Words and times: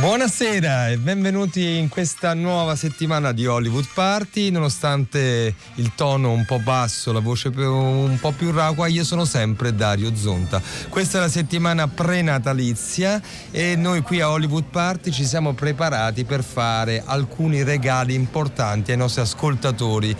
Buonasera 0.00 0.88
e 0.88 0.96
benvenuti 0.96 1.76
in 1.76 1.90
questa 1.90 2.32
nuova 2.32 2.74
settimana 2.74 3.32
di 3.32 3.44
Hollywood 3.46 3.86
Party. 3.92 4.48
Nonostante 4.48 5.54
il 5.74 5.92
tono 5.94 6.32
un 6.32 6.46
po' 6.46 6.58
basso, 6.58 7.12
la 7.12 7.20
voce 7.20 7.48
un 7.48 8.16
po' 8.18 8.32
più 8.32 8.50
rauca, 8.50 8.86
io 8.86 9.04
sono 9.04 9.26
sempre 9.26 9.74
Dario 9.74 10.16
Zonta. 10.16 10.62
Questa 10.88 11.18
è 11.18 11.20
la 11.20 11.28
settimana 11.28 11.86
prenatalizia 11.86 13.20
e 13.50 13.76
noi 13.76 14.00
qui 14.00 14.22
a 14.22 14.30
Hollywood 14.30 14.70
Party 14.70 15.10
ci 15.10 15.26
siamo 15.26 15.52
preparati 15.52 16.24
per 16.24 16.42
fare 16.42 17.02
alcuni 17.04 17.62
regali 17.62 18.14
importanti 18.14 18.92
ai 18.92 18.96
nostri 18.96 19.20
ascoltatori 19.20 20.16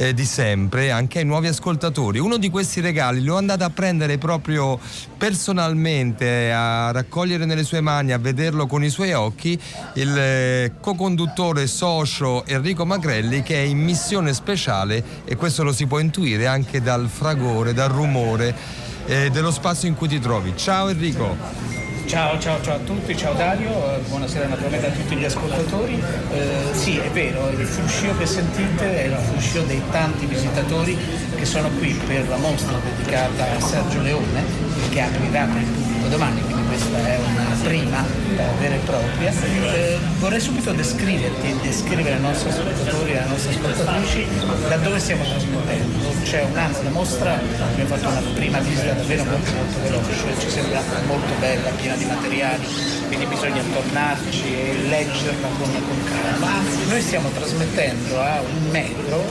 eh, 0.00 0.14
di 0.14 0.24
sempre, 0.24 0.90
anche 0.90 1.18
ai 1.18 1.26
nuovi 1.26 1.48
ascoltatori. 1.48 2.18
Uno 2.18 2.38
di 2.38 2.48
questi 2.48 2.80
regali 2.80 3.22
l'ho 3.22 3.36
andato 3.36 3.64
a 3.64 3.70
prendere 3.70 4.16
proprio 4.16 4.80
personalmente, 5.18 6.50
a 6.50 6.90
raccogliere 6.90 7.44
nelle 7.44 7.64
sue 7.64 7.82
mani, 7.82 8.12
a 8.12 8.18
vederlo 8.18 8.66
con 8.66 8.82
i 8.82 8.88
suoi 8.88 9.12
occhi, 9.12 9.60
il 9.94 10.18
eh, 10.18 10.72
co-conduttore 10.80 11.66
socio 11.66 12.46
Enrico 12.46 12.86
Magrelli 12.86 13.42
che 13.42 13.56
è 13.56 13.66
in 13.66 13.78
missione 13.78 14.32
speciale 14.32 15.04
e 15.26 15.36
questo 15.36 15.62
lo 15.62 15.72
si 15.72 15.86
può 15.86 15.98
intuire 15.98 16.46
anche 16.46 16.80
dal 16.80 17.06
fragore, 17.06 17.74
dal 17.74 17.90
rumore 17.90 18.56
eh, 19.04 19.28
dello 19.28 19.50
spazio 19.50 19.86
in 19.86 19.96
cui 19.96 20.08
ti 20.08 20.18
trovi. 20.18 20.54
Ciao 20.56 20.88
Enrico. 20.88 21.89
Ciao, 22.10 22.36
ciao, 22.40 22.60
ciao 22.60 22.74
a 22.74 22.78
tutti, 22.78 23.16
ciao 23.16 23.34
Dario, 23.34 23.70
eh, 23.94 24.00
buonasera 24.08 24.48
naturalmente 24.48 24.88
a 24.88 24.90
tutti 24.90 25.14
gli 25.14 25.24
ascoltatori. 25.24 26.02
Eh, 26.32 26.74
sì, 26.74 26.98
è 26.98 27.08
vero, 27.10 27.48
il 27.50 27.64
fruscio 27.64 28.18
che 28.18 28.26
sentite 28.26 29.04
è 29.04 29.06
il 29.06 29.16
fruscio 29.16 29.62
dei 29.62 29.80
tanti 29.92 30.26
visitatori 30.26 30.98
che 31.36 31.44
sono 31.44 31.68
qui 31.78 31.92
per 32.08 32.28
la 32.28 32.36
mostra 32.38 32.78
dedicata 32.82 33.44
a 33.56 33.60
Sergio 33.60 34.00
Leone, 34.02 34.42
che 34.90 35.00
aprirà 35.02 35.44
per 35.44 35.60
il 35.60 35.68
pubblico 35.68 36.08
domani, 36.08 36.40
quindi 36.42 36.66
questa 36.66 36.98
è 36.98 37.16
una 37.16 37.56
prima 37.62 38.04
eh, 38.04 38.42
vera 38.58 38.74
e 38.74 38.78
propria. 38.78 39.32
Eh, 39.72 39.98
vorrei 40.18 40.40
subito 40.40 40.72
descriverti 40.72 41.46
e 41.46 41.56
descrivere 41.62 42.14
ai 42.14 42.20
nostri 42.20 42.50
ascoltatori 42.50 43.12
e 43.12 43.18
alle 43.18 43.28
nostre 43.28 43.54
ascoltatrici 43.54 44.26
da 44.68 44.76
dove 44.78 44.98
stiamo 44.98 45.22
trasmettendo. 45.22 46.08
C'è 46.24 46.42
un 46.42 46.56
anno 46.56 46.82
la 46.82 46.90
mostra, 46.90 47.34
abbiamo 47.34 47.96
fatto 47.96 48.08
una 48.08 48.22
prima 48.34 48.58
visita 48.58 48.92
davvero 48.92 49.24
molto 49.24 49.52
molto 49.52 49.80
veloce, 49.82 50.12
ci 50.38 50.50
sembra 50.50 50.80
molto 51.06 51.32
bella, 51.38 51.70
piena 51.70 51.96
di 52.00 52.06
materiali, 52.06 52.64
quindi 53.08 53.26
bisogna 53.26 53.62
tornarci 53.72 54.54
e 54.54 54.74
leggerla 54.88 55.48
con, 55.58 55.70
con 55.72 56.04
calma. 56.04 56.48
Noi 56.88 57.00
stiamo 57.02 57.28
trasmettendo 57.28 58.20
a 58.20 58.40
un 58.40 58.70
metro 58.70 59.22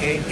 eh, 0.00 0.06
e 0.06 0.22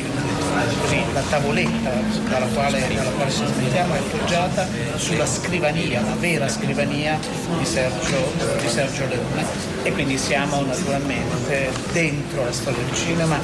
così, 0.80 1.02
la 1.12 1.22
tavoletta 1.30 1.90
dalla 2.28 2.46
quale, 2.46 2.86
dalla 2.94 3.10
quale 3.10 3.32
trasmettiamo 3.32 3.94
è 3.94 3.98
appoggiata 3.98 4.68
sulla 4.96 5.26
scrivania, 5.26 6.02
la 6.02 6.16
vera 6.18 6.48
scrivania 6.48 7.18
di 7.58 7.64
Sergio, 7.64 8.32
di 8.60 8.68
Sergio 8.68 9.06
Leone 9.06 9.46
e 9.82 9.92
quindi 9.92 10.18
siamo 10.18 10.60
naturalmente 10.62 11.70
dentro 11.92 12.44
la 12.44 12.52
storia 12.52 12.82
del 12.82 12.94
cinema 12.94 13.38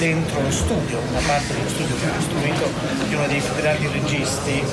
dentro 0.00 0.40
lo 0.40 0.50
studio, 0.50 0.98
una 1.10 1.20
parte 1.26 1.52
dello 1.52 1.68
studio 1.68 1.94
che 1.94 2.06
è 2.06 2.14
costruito 2.14 2.70
di 3.06 3.14
uno 3.14 3.26
dei 3.26 3.38
più 3.38 3.54
grandi 3.54 3.86
registi 3.86 4.64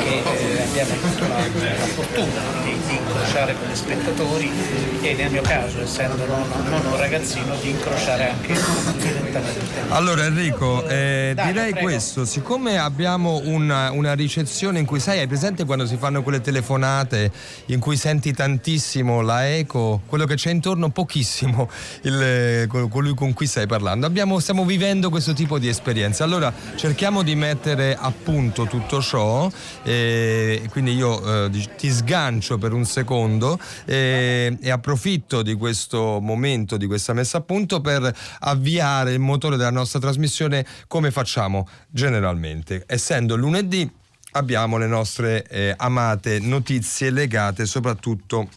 che 0.00 0.22
eh, 0.24 0.62
abbiamo 0.62 0.92
avuto 0.94 1.28
la, 1.28 1.36
la 1.36 1.84
fortuna 1.84 2.40
di, 2.64 2.74
di, 2.86 2.96
incrociare 2.96 3.54
come 3.54 3.74
spettatori 3.74 4.50
e 5.02 5.14
nel 5.14 5.30
mio 5.30 5.42
caso, 5.42 5.82
essendo 5.82 6.24
non, 6.24 6.42
non 6.70 6.86
un 6.86 6.96
ragazzino, 6.96 7.54
di 7.60 7.68
incrociare 7.68 8.30
anche 8.30 8.54
direttamente. 8.96 9.68
Allora 9.88 10.24
Enrico, 10.24 10.88
eh, 10.88 11.32
Dai, 11.34 11.52
direi 11.52 11.72
prego. 11.72 11.86
questo, 11.86 12.24
siccome 12.24 12.78
abbiamo 12.78 13.42
una, 13.44 13.90
una, 13.90 14.14
ricezione 14.14 14.78
in 14.78 14.86
cui 14.86 15.00
sai, 15.00 15.18
hai 15.18 15.26
presente 15.26 15.66
quando 15.66 15.84
si 15.84 15.96
fanno 15.96 16.22
quelle 16.22 16.40
telefonate 16.40 17.30
in 17.66 17.78
cui 17.78 17.96
senti 17.96 18.32
tantissimo 18.32 19.20
la 19.20 19.48
eco, 19.48 20.00
quello 20.06 20.24
che 20.24 20.36
c'è 20.36 20.50
intorno 20.50 20.88
pochissimo, 20.88 21.68
il, 22.02 22.66
colui 22.88 23.14
con 23.14 23.34
cui 23.34 23.46
stai 23.46 23.66
parlando. 23.66 24.06
Abbiamo 24.06 24.29
stiamo, 24.30 24.38
stiamo, 24.38 24.64
vivendo 24.64 25.10
questo 25.10 25.32
tipo 25.32 25.58
di 25.58 25.66
esperienza. 25.66 26.22
Allora 26.22 26.52
cerchiamo 26.76 27.22
di 27.22 27.34
mettere 27.34 27.96
a 27.96 28.12
punto 28.12 28.66
tutto 28.66 29.00
ciò, 29.00 29.50
e 29.82 30.62
quindi 30.70 30.94
io 30.94 31.46
eh, 31.46 31.68
ti 31.76 31.90
sgancio 31.90 32.58
per 32.58 32.72
un 32.72 32.84
secondo 32.84 33.58
e, 33.84 34.56
e 34.60 34.70
approfitto 34.70 35.42
di 35.42 35.54
questo 35.54 36.20
momento, 36.20 36.76
di 36.76 36.86
questa 36.86 37.12
messa 37.12 37.38
a 37.38 37.40
punto 37.40 37.80
per 37.80 38.14
avviare 38.40 39.12
il 39.12 39.20
motore 39.20 39.56
della 39.56 39.70
nostra 39.70 39.98
trasmissione 39.98 40.64
come 40.86 41.10
facciamo 41.10 41.66
generalmente. 41.88 42.84
Essendo 42.86 43.36
lunedì 43.36 43.90
abbiamo 44.32 44.76
le 44.76 44.86
nostre 44.86 45.44
eh, 45.48 45.74
amate 45.76 46.38
notizie 46.38 47.10
legate 47.10 47.66
soprattutto 47.66 48.48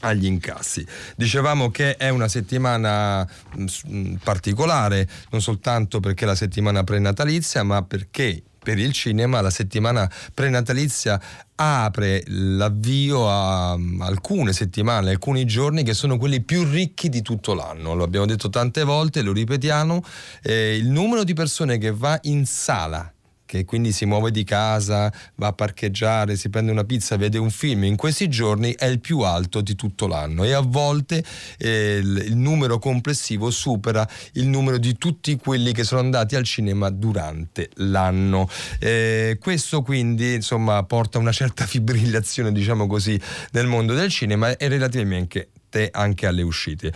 agli 0.00 0.26
incassi. 0.26 0.86
Dicevamo 1.16 1.70
che 1.70 1.96
è 1.96 2.08
una 2.08 2.28
settimana 2.28 3.26
mm, 3.56 3.66
mm, 3.88 4.14
particolare, 4.22 5.08
non 5.30 5.40
soltanto 5.40 6.00
perché 6.00 6.24
è 6.24 6.26
la 6.28 6.34
settimana 6.34 6.84
prenatalizia, 6.84 7.62
ma 7.62 7.82
perché 7.82 8.42
per 8.66 8.78
il 8.78 8.92
cinema 8.92 9.40
la 9.40 9.50
settimana 9.50 10.10
prenatalizia 10.34 11.20
apre 11.54 12.24
l'avvio 12.26 13.30
a 13.30 13.76
mm, 13.76 14.02
alcune 14.02 14.52
settimane, 14.52 15.10
alcuni 15.10 15.44
giorni 15.44 15.82
che 15.84 15.94
sono 15.94 16.18
quelli 16.18 16.42
più 16.42 16.64
ricchi 16.64 17.08
di 17.08 17.22
tutto 17.22 17.54
l'anno. 17.54 17.94
Lo 17.94 18.04
abbiamo 18.04 18.26
detto 18.26 18.50
tante 18.50 18.82
volte, 18.82 19.22
lo 19.22 19.32
ripetiamo, 19.32 20.02
eh, 20.42 20.76
il 20.76 20.88
numero 20.88 21.22
di 21.24 21.32
persone 21.32 21.78
che 21.78 21.92
va 21.92 22.18
in 22.22 22.44
sala 22.44 23.10
che 23.46 23.64
quindi 23.64 23.92
si 23.92 24.04
muove 24.04 24.30
di 24.30 24.44
casa, 24.44 25.10
va 25.36 25.46
a 25.46 25.52
parcheggiare, 25.52 26.36
si 26.36 26.50
prende 26.50 26.72
una 26.72 26.84
pizza, 26.84 27.16
vede 27.16 27.38
un 27.38 27.50
film, 27.50 27.84
in 27.84 27.96
questi 27.96 28.28
giorni 28.28 28.74
è 28.74 28.84
il 28.86 29.00
più 29.00 29.20
alto 29.20 29.60
di 29.62 29.74
tutto 29.74 30.06
l'anno 30.06 30.44
e 30.44 30.52
a 30.52 30.60
volte 30.60 31.24
eh, 31.56 32.00
il, 32.02 32.36
numero 32.36 32.78
complessivo 32.78 33.50
supera 33.50 34.06
il 34.32 34.46
numero 34.46 34.76
di 34.76 34.98
tutti 34.98 35.36
quelli 35.36 35.72
che 35.72 35.84
sono 35.84 36.00
andati 36.00 36.36
al 36.36 36.44
cinema 36.44 36.90
durante 36.90 37.70
l'anno. 37.74 38.48
Eh, 38.78 39.38
questo 39.40 39.82
quindi 39.82 40.34
insomma 40.34 40.82
porta 40.82 41.18
una 41.18 41.32
certa 41.32 41.64
fibrillazione, 41.66 42.52
diciamo 42.52 42.86
così, 42.86 43.18
nel 43.52 43.66
mondo 43.66 43.94
del 43.94 44.10
cinema 44.10 44.56
e 44.56 44.68
relativamente 44.68 45.48
anche 45.92 46.26
alle 46.26 46.42
uscite. 46.42 46.92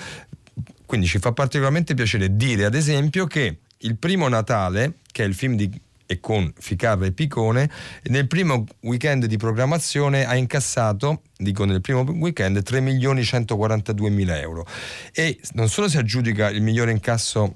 Quindi 0.86 1.06
ci 1.06 1.18
fa 1.18 1.32
particolarmente 1.32 1.94
piacere 1.94 2.34
dire 2.34 2.64
ad 2.64 2.74
esempio 2.74 3.26
che 3.26 3.58
il 3.82 3.96
primo 3.96 4.28
Natale, 4.28 4.94
che 5.12 5.22
è 5.22 5.26
il 5.26 5.34
film 5.34 5.54
di 5.54 5.70
e 6.10 6.18
con 6.18 6.52
Ficarra 6.58 7.06
e 7.06 7.12
Picone, 7.12 7.70
nel 8.06 8.26
primo 8.26 8.64
weekend 8.80 9.26
di 9.26 9.36
programmazione 9.36 10.26
ha 10.26 10.34
incassato, 10.34 11.22
dico 11.36 11.64
nel 11.64 11.80
primo 11.80 12.00
weekend, 12.00 12.60
3 12.60 12.80
milioni 12.80 13.22
142 13.22 14.10
mila 14.10 14.36
euro. 14.40 14.66
E 15.12 15.38
non 15.52 15.68
solo 15.68 15.88
si 15.88 15.98
aggiudica 15.98 16.50
il 16.50 16.62
migliore 16.62 16.90
incasso 16.90 17.54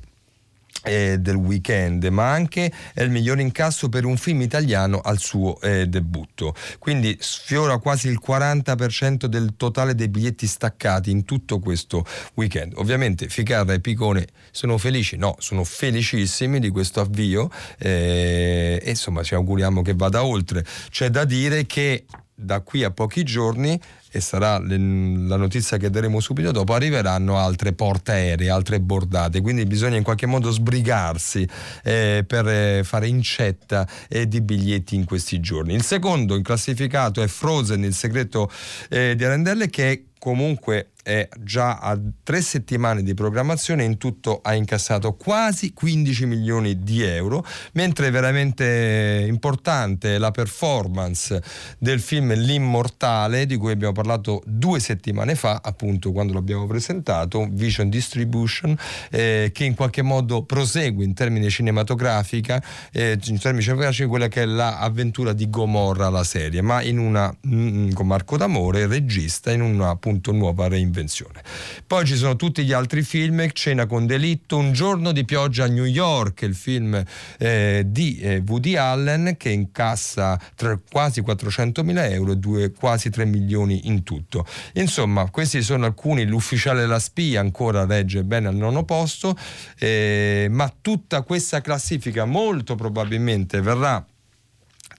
eh, 0.85 1.19
del 1.19 1.35
weekend, 1.35 2.05
ma 2.05 2.31
anche 2.31 2.73
è 2.93 3.03
il 3.03 3.11
miglior 3.11 3.41
incasso 3.41 3.89
per 3.89 4.05
un 4.05 4.17
film 4.17 4.43
italiano 4.43 5.01
al 5.01 5.19
suo 5.19 5.61
eh, 5.61 5.87
debutto. 5.87 6.55
Quindi 6.79 7.17
sfiora 7.21 7.79
quasi 7.79 8.09
il 8.09 8.21
40% 8.25 9.25
del 9.27 9.55
totale 9.57 9.95
dei 9.95 10.09
biglietti 10.09 10.47
staccati 10.47 11.11
in 11.11 11.25
tutto 11.25 11.59
questo 11.59 12.05
weekend. 12.35 12.75
Ovviamente 12.77 13.29
Ficarra 13.29 13.73
e 13.73 13.81
Picone 13.81 14.27
sono 14.51 14.79
felici, 14.79 15.17
no, 15.17 15.37
sono 15.39 15.65
felicissimi 15.65 16.61
di 16.61 16.71
questo 16.71 17.01
avvio 17.01 17.51
eh, 17.79 18.81
e 18.83 18.91
insomma 18.91 19.23
ci 19.23 19.35
auguriamo 19.35 19.83
che 19.83 19.95
vada 19.95 20.25
oltre. 20.25 20.65
C'è 20.91 21.09
da 21.09 21.25
dire 21.25 21.67
che 21.67 22.05
da 22.35 22.61
qui 22.61 22.83
a 22.83 22.91
pochi 22.91 23.23
giorni 23.23 23.81
e 24.15 24.21
sarà 24.21 24.61
la 24.61 25.37
notizia 25.37 25.77
che 25.77 25.91
daremo 25.91 26.21
subito 26.21 26.53
dopo, 26.53 26.73
arriveranno 26.73 27.37
altre 27.37 27.73
portaeree, 27.73 28.49
altre 28.49 28.79
bordate, 28.79 29.41
quindi 29.41 29.65
bisogna 29.65 29.97
in 29.97 30.05
qualche 30.05 30.27
modo 30.27 30.53
sbrigarsi 30.53 31.49
eh, 31.83 32.25
per 32.25 32.47
eh, 32.47 32.83
fare 32.85 33.09
incetta 33.09 33.89
eh, 34.09 34.29
di 34.29 34.41
biglietti 34.41 34.95
in 34.95 35.05
questi 35.05 35.41
giorni. 35.41 35.75
Il 35.75 35.83
secondo 35.83 36.37
in 36.37 36.45
classificato 36.45 37.23
è 37.23 37.27
Frozen, 37.27 37.83
il 37.83 37.95
segreto 37.95 38.49
eh, 38.89 39.17
di 39.17 39.25
Arendelle 39.25 39.69
che 39.69 40.05
comunque 40.25 40.93
è 41.05 41.29
già 41.39 41.77
a 41.77 42.01
tre 42.23 42.41
settimane 42.41 43.03
di 43.03 43.13
programmazione 43.13 43.85
in 43.85 43.99
tutto 43.99 44.41
ha 44.43 44.55
incassato 44.55 45.13
quasi 45.17 45.75
15 45.75 46.25
milioni 46.25 46.83
di 46.83 47.03
euro 47.03 47.45
mentre 47.73 48.09
veramente 48.09 49.27
importante 49.29 50.15
è 50.15 50.19
la 50.19 50.31
performance 50.31 51.43
del 51.79 52.01
film 52.01 52.33
L'Immortale 52.33 53.45
di 53.45 53.57
cui 53.57 53.73
abbiamo 53.73 53.93
parlato 53.93 54.43
due 54.47 54.81
settimane 54.81 55.35
fa, 55.35 55.61
appunto 55.63 56.11
quando 56.11 56.33
l'abbiamo 56.33 56.67
presentato, 56.67 57.47
Vision 57.51 57.91
Distribution, 57.91 58.75
eh, 59.11 59.51
che 59.53 59.65
in 59.65 59.75
qualche 59.75 60.01
modo 60.01 60.45
prosegue 60.45 61.05
in 61.05 61.13
termini 61.13 61.51
cinematografica, 61.51 62.65
eh, 62.93 63.19
in 63.27 63.39
termini 63.39 63.63
cinematografici 63.63 64.07
quella 64.07 64.29
che 64.29 64.43
è 64.43 64.47
l'avventura 64.47 65.35
di 65.35 65.51
Gomorra, 65.51 66.09
la 66.09 66.25
serie, 66.25 66.63
ma 66.63 66.81
in 66.81 66.97
una, 66.99 67.35
mm, 67.47 67.91
con 67.93 68.07
Marco 68.07 68.39
D'Amore, 68.39 68.87
regista, 68.87 69.53
in 69.53 69.61
una 69.61 69.91
appunto 69.91 70.13
nuova 70.33 70.69
reinvenzione. 70.69 71.43
Poi 71.87 72.05
ci 72.07 72.17
sono 72.17 72.37
tutti 72.37 72.65
gli 72.65 72.73
altri 72.73 73.03
film, 73.03 73.49
Cena 73.53 73.87
con 73.87 74.07
delitto, 74.07 74.57
Un 74.57 74.73
giorno 74.73 75.13
di 75.13 75.25
pioggia 75.25 75.65
a 75.65 75.69
New 75.69 75.85
York, 75.85 76.43
il 76.43 76.55
film 76.55 77.03
eh, 77.39 77.85
di 77.87 78.19
eh, 78.19 78.43
Woody 78.47 78.77
Allen 78.77 79.35
che 79.37 79.51
incassa 79.51 80.41
tra 80.55 80.79
quasi 80.91 81.21
400 81.21 81.83
mila 81.85 82.07
euro 82.07 82.33
e 82.33 82.37
due, 82.37 82.73
quasi 82.73 83.11
3 83.11 83.25
milioni 83.25 83.89
in 83.89 84.03
tutto. 84.03 84.47
Insomma, 84.75 85.31
questi 85.31 85.63
sono 85.63 85.87
alcuni, 85.87 86.25
l'ufficiale 86.27 86.81
della 86.81 86.99
spia 86.99 87.41
ancora 87.41 87.85
regge 87.87 88.25
bene 88.25 88.49
al 88.49 88.57
nono 88.57 88.85
posto, 88.85 89.37
eh, 89.79 90.47
ma 90.51 90.73
tutta 90.81 91.23
questa 91.23 91.61
classifica 91.61 92.25
molto 92.25 92.75
probabilmente 92.75 93.61
verrà 93.61 94.05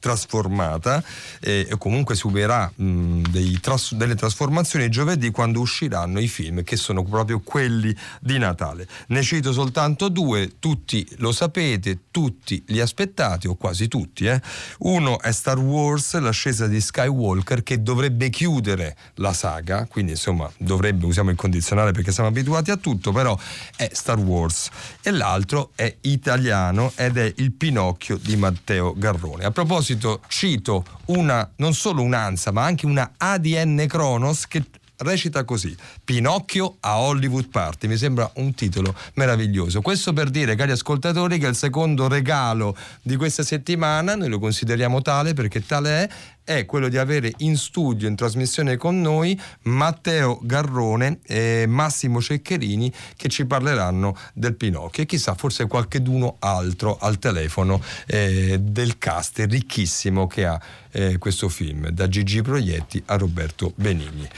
trasformata 0.05 1.03
eh, 1.41 1.65
e 1.67 1.77
comunque 1.79 2.13
subirà 2.13 2.71
mh, 2.75 3.59
tras- 3.59 3.95
delle 3.95 4.13
trasformazioni 4.13 4.87
giovedì 4.87 5.31
quando 5.31 5.59
usciranno 5.59 6.19
i 6.19 6.27
film 6.27 6.63
che 6.63 6.75
sono 6.75 7.03
proprio 7.03 7.39
quelli 7.39 7.95
di 8.21 8.37
Natale. 8.37 8.87
Ne 9.07 9.23
cito 9.23 9.51
soltanto 9.51 10.09
due, 10.09 10.59
tutti 10.59 11.07
lo 11.17 11.31
sapete, 11.31 12.01
tutti 12.11 12.63
li 12.67 12.79
aspettate 12.79 13.47
o 13.47 13.55
quasi 13.55 13.87
tutti. 13.87 14.25
Eh? 14.25 14.39
Uno 14.79 15.19
è 15.19 15.31
Star 15.31 15.57
Wars, 15.57 16.19
l'ascesa 16.19 16.67
di 16.67 16.79
Skywalker 16.79 17.63
che 17.63 17.81
dovrebbe 17.81 18.29
chiudere 18.29 18.95
la 19.15 19.33
saga, 19.33 19.87
quindi 19.89 20.11
insomma 20.11 20.47
dovrebbe, 20.57 21.07
usiamo 21.07 21.31
il 21.31 21.35
condizionale 21.35 21.93
perché 21.93 22.11
siamo 22.11 22.29
abituati 22.29 22.69
a 22.69 22.77
tutto, 22.77 23.11
però 23.11 23.35
è 23.75 23.89
Star 23.91 24.19
Wars. 24.19 24.69
E 25.01 25.09
l'altro 25.09 25.71
è 25.73 25.95
italiano 26.01 26.91
ed 26.93 27.17
è 27.17 27.33
il 27.37 27.53
Pinocchio 27.53 28.17
di 28.17 28.35
Matteo 28.35 28.93
Garrone. 28.95 29.45
A 29.45 29.51
proposito 29.51 29.93
proposito 29.95 30.21
cito 30.27 30.85
una, 31.05 31.49
non 31.57 31.73
solo 31.73 32.01
un'ANSA 32.01 32.51
ma 32.51 32.63
anche 32.63 32.85
una 32.85 33.13
ADN 33.17 33.85
Kronos 33.87 34.47
che 34.47 34.63
recita 34.97 35.43
così: 35.43 35.75
Pinocchio 36.03 36.77
a 36.79 36.99
Hollywood 36.99 37.49
Party. 37.49 37.87
Mi 37.87 37.97
sembra 37.97 38.29
un 38.35 38.53
titolo 38.53 38.95
meraviglioso. 39.13 39.81
Questo 39.81 40.13
per 40.13 40.29
dire, 40.29 40.55
cari 40.55 40.71
ascoltatori, 40.71 41.37
che 41.37 41.47
il 41.47 41.55
secondo 41.55 42.07
regalo 42.07 42.75
di 43.01 43.15
questa 43.15 43.43
settimana, 43.43 44.15
noi 44.15 44.29
lo 44.29 44.39
consideriamo 44.39 45.01
tale 45.01 45.33
perché 45.33 45.65
tale 45.65 46.03
è, 46.03 46.09
è 46.45 46.65
quello 46.65 46.89
di 46.89 46.97
avere 46.97 47.33
in 47.37 47.57
studio, 47.57 48.07
in 48.07 48.15
trasmissione 48.15 48.77
con 48.77 49.01
noi, 49.01 49.39
Matteo 49.63 50.39
Garrone 50.43 51.19
e 51.25 51.65
Massimo 51.67 52.21
Ceccherini 52.21 52.93
che 53.17 53.29
ci 53.29 53.45
parleranno 53.45 54.15
del 54.33 54.55
Pinocchio 54.55 55.03
e 55.03 55.05
chissà 55.07 55.33
forse 55.33 55.65
qualcheduno 55.65 56.35
altro 56.39 56.97
al 56.99 57.17
telefono 57.17 57.81
eh, 58.05 58.57
del 58.61 58.99
cast 58.99 59.39
ricchissimo 59.49 60.27
che 60.27 60.45
ha 60.45 60.61
eh, 60.91 61.17
questo 61.17 61.49
film, 61.49 61.89
da 61.89 62.07
Gigi 62.07 62.41
Proietti 62.41 63.01
a 63.07 63.17
Roberto 63.17 63.73
Benigni. 63.75 64.29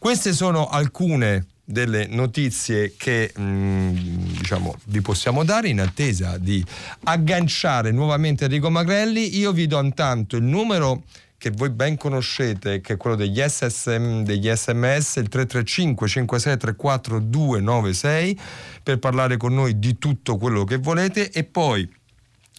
Queste 0.00 0.32
sono 0.32 0.66
alcune 0.66 1.44
delle 1.62 2.06
notizie 2.06 2.94
che 2.96 3.34
mh, 3.36 3.42
mm, 3.42 3.96
diciamo, 4.38 4.74
vi 4.86 5.02
possiamo 5.02 5.44
dare 5.44 5.68
in 5.68 5.78
attesa 5.78 6.38
di 6.38 6.64
agganciare 7.04 7.90
nuovamente 7.90 8.44
Enrico 8.44 8.70
Magrelli. 8.70 9.36
Io 9.36 9.52
vi 9.52 9.66
do 9.66 9.78
intanto 9.78 10.38
il 10.38 10.44
numero 10.44 11.02
che 11.36 11.50
voi 11.50 11.68
ben 11.68 11.98
conoscete, 11.98 12.80
che 12.80 12.94
è 12.94 12.96
quello 12.96 13.14
degli, 13.14 13.42
SSM, 13.46 14.22
degli 14.22 14.50
sms, 14.50 15.16
il 15.16 15.28
335 15.28 16.08
5634 16.08 17.20
296, 17.20 18.40
per 18.82 18.98
parlare 18.98 19.36
con 19.36 19.52
noi 19.52 19.78
di 19.78 19.98
tutto 19.98 20.38
quello 20.38 20.64
che 20.64 20.78
volete 20.78 21.30
e 21.30 21.44
poi 21.44 21.86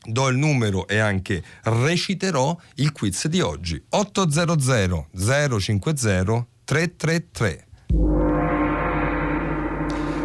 do 0.03 0.27
il 0.27 0.37
numero 0.37 0.87
e 0.87 0.99
anche 0.99 1.43
reciterò 1.63 2.55
il 2.75 2.91
quiz 2.91 3.25
di 3.25 3.41
oggi 3.41 3.83
800 3.89 5.07
050 5.59 6.45
333. 6.71 7.65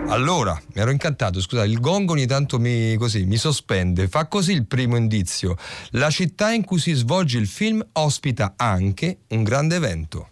Allora, 0.06 0.56
mi 0.75 0.81
ero 0.81 0.93
incantato, 0.93 1.40
scusate, 1.40 1.66
il 1.66 1.81
gongo 1.81 2.12
ogni 2.12 2.26
tanto 2.26 2.60
mi, 2.60 2.94
così, 2.94 3.25
mi 3.25 3.37
sospende. 3.37 4.06
Fa 4.06 4.28
così 4.28 4.52
il 4.52 4.64
primo 4.64 4.96
indizio. 4.96 5.56
La 5.90 6.08
città 6.08 6.52
in 6.52 6.64
cui 6.64 6.78
si 6.78 6.93
svolge 6.93 7.38
il 7.38 7.48
film 7.48 7.84
ospita 7.94 8.54
anche 8.56 9.22
un 9.31 9.43
grande 9.43 9.75
evento. 9.75 10.28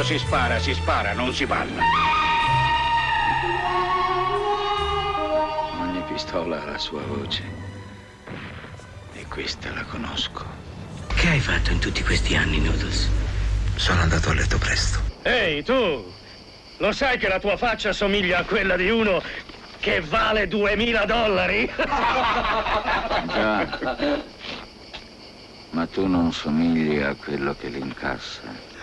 Quando 0.00 0.18
si 0.18 0.24
spara, 0.26 0.58
si 0.58 0.72
spara, 0.72 1.12
non 1.12 1.34
si 1.34 1.44
balla. 1.44 1.82
Ogni 5.78 6.02
pistola 6.10 6.62
ha 6.62 6.70
la 6.70 6.78
sua 6.78 7.02
voce. 7.02 7.42
E 9.12 9.26
questa 9.26 9.70
la 9.74 9.84
conosco. 9.84 10.46
Che 11.14 11.28
hai 11.28 11.38
fatto 11.38 11.72
in 11.72 11.80
tutti 11.80 12.02
questi 12.02 12.34
anni, 12.34 12.60
Noodles? 12.60 13.10
Sono 13.74 14.00
andato 14.00 14.30
a 14.30 14.32
letto 14.32 14.56
presto. 14.56 15.00
Ehi, 15.20 15.62
tu! 15.62 16.10
Lo 16.78 16.92
sai 16.92 17.18
che 17.18 17.28
la 17.28 17.38
tua 17.38 17.58
faccia 17.58 17.92
somiglia 17.92 18.38
a 18.38 18.44
quella 18.44 18.76
di 18.76 18.88
uno 18.88 19.22
che 19.80 20.00
vale 20.00 20.48
2000 20.48 21.04
dollari? 21.04 21.70
Già. 23.28 24.24
Ma 25.70 25.86
tu 25.86 26.06
non 26.06 26.32
somigli 26.32 26.98
a 26.98 27.14
quello 27.14 27.54
che 27.54 27.68
l'incassa. 27.68 28.42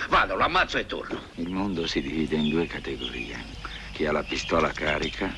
Vado, 0.09 0.35
lo 0.35 0.45
ammazzo 0.45 0.77
e 0.77 0.85
torno. 0.85 1.21
Il 1.35 1.49
mondo 1.49 1.85
si 1.85 2.01
divide 2.01 2.35
in 2.35 2.49
due 2.49 2.65
categorie. 2.65 3.43
Chi 3.91 4.05
ha 4.05 4.11
la 4.11 4.23
pistola 4.23 4.71
carica 4.71 5.33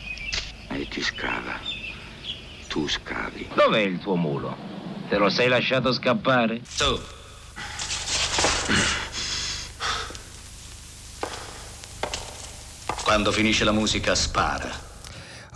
e 0.69 0.87
chi 0.87 1.01
scava. 1.01 1.59
Tu 2.67 2.87
scavi. 2.87 3.49
Dov'è 3.55 3.79
il 3.79 3.99
tuo 3.99 4.15
mulo? 4.15 4.55
Te 5.07 5.17
lo 5.17 5.29
sei 5.29 5.47
lasciato 5.47 5.91
scappare? 5.91 6.61
Tu. 6.77 6.99
Quando 13.03 13.31
finisce 13.31 13.63
la 13.63 13.71
musica, 13.71 14.13
spara. 14.13 14.88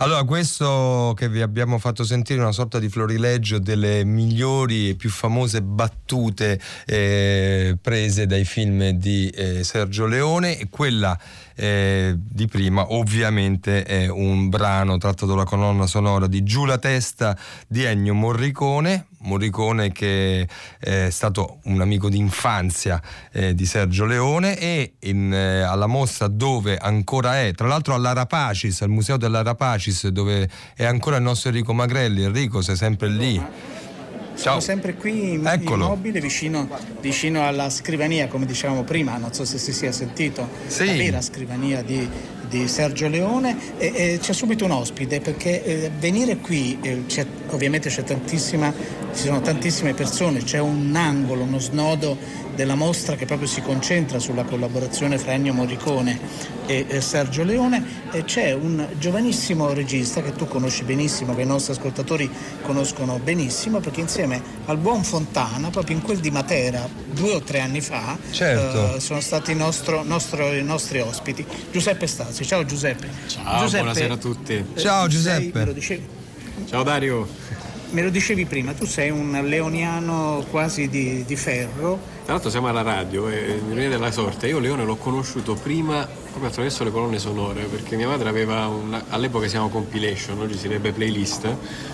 Allora, 0.04 0.24
questo 0.24 1.14
che 1.16 1.30
vi 1.30 1.40
abbiamo 1.40 1.78
fatto 1.78 2.04
sentire 2.04 2.38
è 2.38 2.42
una 2.42 2.52
sorta 2.52 2.78
di 2.78 2.90
florileggio 2.90 3.58
delle 3.58 4.04
migliori 4.04 4.90
e 4.90 4.94
più 4.96 5.08
famose 5.08 5.62
battute 5.62 6.60
eh, 6.84 7.78
prese 7.80 8.26
dai 8.26 8.44
film 8.44 8.90
di 8.90 9.30
eh, 9.30 9.64
Sergio 9.64 10.04
Leone. 10.04 10.58
E 10.58 10.68
quella 10.68 11.18
eh, 11.54 12.14
di 12.18 12.46
prima 12.46 12.92
ovviamente 12.92 13.82
è 13.84 14.06
un 14.08 14.50
brano 14.50 14.98
tratto 14.98 15.24
dalla 15.24 15.44
colonna 15.44 15.86
sonora 15.86 16.26
di 16.26 16.42
Giù 16.42 16.66
la 16.66 16.76
testa 16.76 17.34
di 17.66 17.84
Ennio 17.84 18.12
Morricone 18.12 19.06
Morricone 19.24 19.92
che 19.92 20.48
è 20.78 21.08
stato 21.10 21.58
un 21.64 21.80
amico 21.80 22.08
d'infanzia 22.08 23.00
eh, 23.32 23.54
di 23.54 23.66
Sergio 23.66 24.04
Leone 24.04 24.58
e 24.58 24.94
in, 25.00 25.32
eh, 25.32 25.62
alla 25.62 25.86
mostra 25.86 26.28
dove 26.28 26.76
ancora 26.76 27.40
è, 27.40 27.52
tra 27.52 27.66
l'altro 27.66 27.94
all'Arapacis, 27.94 28.82
al 28.82 28.90
museo 28.90 29.16
dell'Arapacis 29.16 30.08
dove 30.08 30.48
è 30.74 30.84
ancora 30.84 31.16
il 31.16 31.22
nostro 31.22 31.50
Enrico 31.50 31.72
Magrelli, 31.72 32.22
Enrico 32.22 32.60
sei 32.62 32.76
sempre 32.76 33.08
lì. 33.08 33.42
Siamo 34.34 34.58
sempre 34.58 34.94
qui 34.94 35.40
Eccolo. 35.44 35.84
immobile 35.84 36.20
vicino, 36.20 36.68
vicino, 37.00 37.46
alla 37.46 37.70
scrivania, 37.70 38.26
come 38.26 38.46
dicevamo 38.46 38.82
prima, 38.82 39.16
non 39.16 39.32
so 39.32 39.44
se 39.44 39.58
si 39.58 39.72
sia 39.72 39.92
sentito, 39.92 40.48
sì. 40.66 40.86
la 40.86 40.92
vera 40.92 41.20
scrivania 41.22 41.82
di, 41.82 42.08
di 42.48 42.68
Sergio 42.68 43.08
Leone 43.08 43.56
e, 43.78 43.92
e, 43.94 44.18
c'è 44.20 44.32
subito 44.32 44.64
un 44.64 44.72
ospite 44.72 45.20
perché 45.20 45.64
eh, 45.64 45.90
venire 45.98 46.36
qui, 46.36 46.78
eh, 46.80 47.04
c'è, 47.06 47.26
ovviamente 47.50 47.88
c'è 47.88 48.02
ci 49.14 49.22
sono 49.22 49.40
tantissime 49.40 49.94
persone, 49.94 50.42
c'è 50.42 50.58
un 50.58 50.94
angolo, 50.96 51.42
uno 51.42 51.58
snodo 51.58 52.16
della 52.54 52.74
mostra 52.74 53.16
che 53.16 53.26
proprio 53.26 53.48
si 53.48 53.60
concentra 53.60 54.18
sulla 54.18 54.44
collaborazione 54.44 55.18
fra 55.18 55.32
Ennio 55.32 55.52
Morricone 55.52 56.18
e, 56.66 56.86
e 56.88 57.00
Sergio 57.00 57.42
Leone 57.42 58.02
e 58.10 58.24
c'è 58.24 58.52
un 58.52 58.86
giovanissimo 58.98 59.72
regista 59.72 60.22
che 60.22 60.32
tu 60.32 60.46
conosci 60.46 60.84
benissimo, 60.84 61.34
che 61.34 61.42
i 61.42 61.46
nostri 61.46 61.72
ascoltatori 61.72 62.30
conoscono 62.62 63.18
benissimo 63.18 63.80
perché 63.80 64.00
insieme 64.00 64.40
al 64.66 64.78
buon 64.78 65.04
Fontana, 65.04 65.70
proprio 65.70 65.96
in 65.96 66.02
quel 66.02 66.18
di 66.18 66.30
Matera, 66.30 66.88
due 67.10 67.34
o 67.34 67.40
tre 67.40 67.60
anni 67.60 67.80
fa, 67.80 68.16
certo. 68.30 68.96
eh, 68.96 69.00
sono 69.00 69.20
stati 69.20 69.52
i 69.52 69.56
nostro, 69.56 70.02
nostro, 70.02 70.52
i 70.52 70.62
nostri 70.62 71.00
ospiti. 71.00 71.44
Giuseppe 71.70 72.06
Stasi, 72.06 72.44
ciao 72.46 72.64
Giuseppe. 72.64 73.08
Ciao, 73.26 73.60
Giuseppe, 73.60 73.82
buonasera 73.82 74.14
a 74.14 74.18
tutti. 74.18 74.64
Ciao 74.76 75.06
Giuseppe. 75.06 75.80
Sei, 75.80 76.06
ciao 76.66 76.82
Dario. 76.82 77.63
Me 77.94 78.02
lo 78.02 78.10
dicevi 78.10 78.44
prima, 78.44 78.72
tu 78.72 78.86
sei 78.86 79.10
un 79.10 79.30
leoniano 79.44 80.44
quasi 80.50 80.88
di, 80.88 81.24
di 81.24 81.36
ferro. 81.36 81.96
Tra 82.24 82.32
l'altro 82.32 82.50
siamo 82.50 82.66
alla 82.66 82.82
radio 82.82 83.28
e 83.28 83.60
ironia 83.64 83.88
della 83.88 84.10
sorte, 84.10 84.48
io 84.48 84.58
Leone 84.58 84.82
l'ho 84.82 84.96
conosciuto 84.96 85.54
prima 85.54 86.04
proprio 86.04 86.48
attraverso 86.48 86.82
le 86.82 86.90
colonne 86.90 87.20
sonore, 87.20 87.62
perché 87.66 87.94
mia 87.94 88.08
madre 88.08 88.28
aveva 88.28 88.66
un, 88.66 89.00
all'epoca 89.10 89.44
si 89.44 89.52
chiama 89.52 89.68
compilation, 89.68 90.40
oggi 90.40 90.56
si 90.56 90.66
direbbe 90.66 90.90
playlist, 90.90 91.42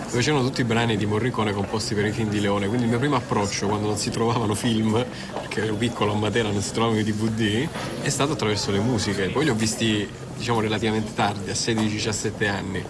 dove 0.08 0.22
c'erano 0.22 0.42
tutti 0.42 0.62
i 0.62 0.64
brani 0.64 0.96
di 0.96 1.04
Morricone 1.04 1.52
composti 1.52 1.94
per 1.94 2.06
i 2.06 2.12
film 2.12 2.30
di 2.30 2.40
Leone. 2.40 2.66
Quindi 2.66 2.84
il 2.84 2.88
mio 2.88 2.98
primo 2.98 3.16
approccio 3.16 3.66
quando 3.66 3.88
non 3.88 3.98
si 3.98 4.08
trovavano 4.08 4.54
film, 4.54 5.04
perché 5.34 5.64
ero 5.64 5.74
piccolo 5.74 6.12
a 6.12 6.16
Matera 6.16 6.48
non 6.48 6.62
si 6.62 6.72
trovavano 6.72 6.98
i 6.98 7.04
DVD, 7.04 7.68
è 8.00 8.08
stato 8.08 8.32
attraverso 8.32 8.70
le 8.70 8.78
musiche. 8.78 9.28
Poi 9.28 9.44
li 9.44 9.50
ho 9.50 9.54
visti 9.54 10.08
diciamo 10.34 10.60
relativamente 10.60 11.12
tardi, 11.12 11.50
a 11.50 11.52
16-17 11.52 12.48
anni. 12.48 12.84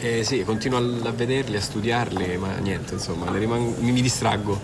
E 0.00 0.24
sì, 0.24 0.42
continuo 0.44 0.78
a, 0.78 1.08
a, 1.08 1.12
vederli, 1.12 1.56
a 1.56 1.60
studiarli, 1.60 2.36
ma 2.36 2.56
niente, 2.56 2.94
insomma, 2.94 3.30
rimango, 3.36 3.76
mi, 3.78 3.92
mi 3.92 4.02
distraggo 4.02 4.60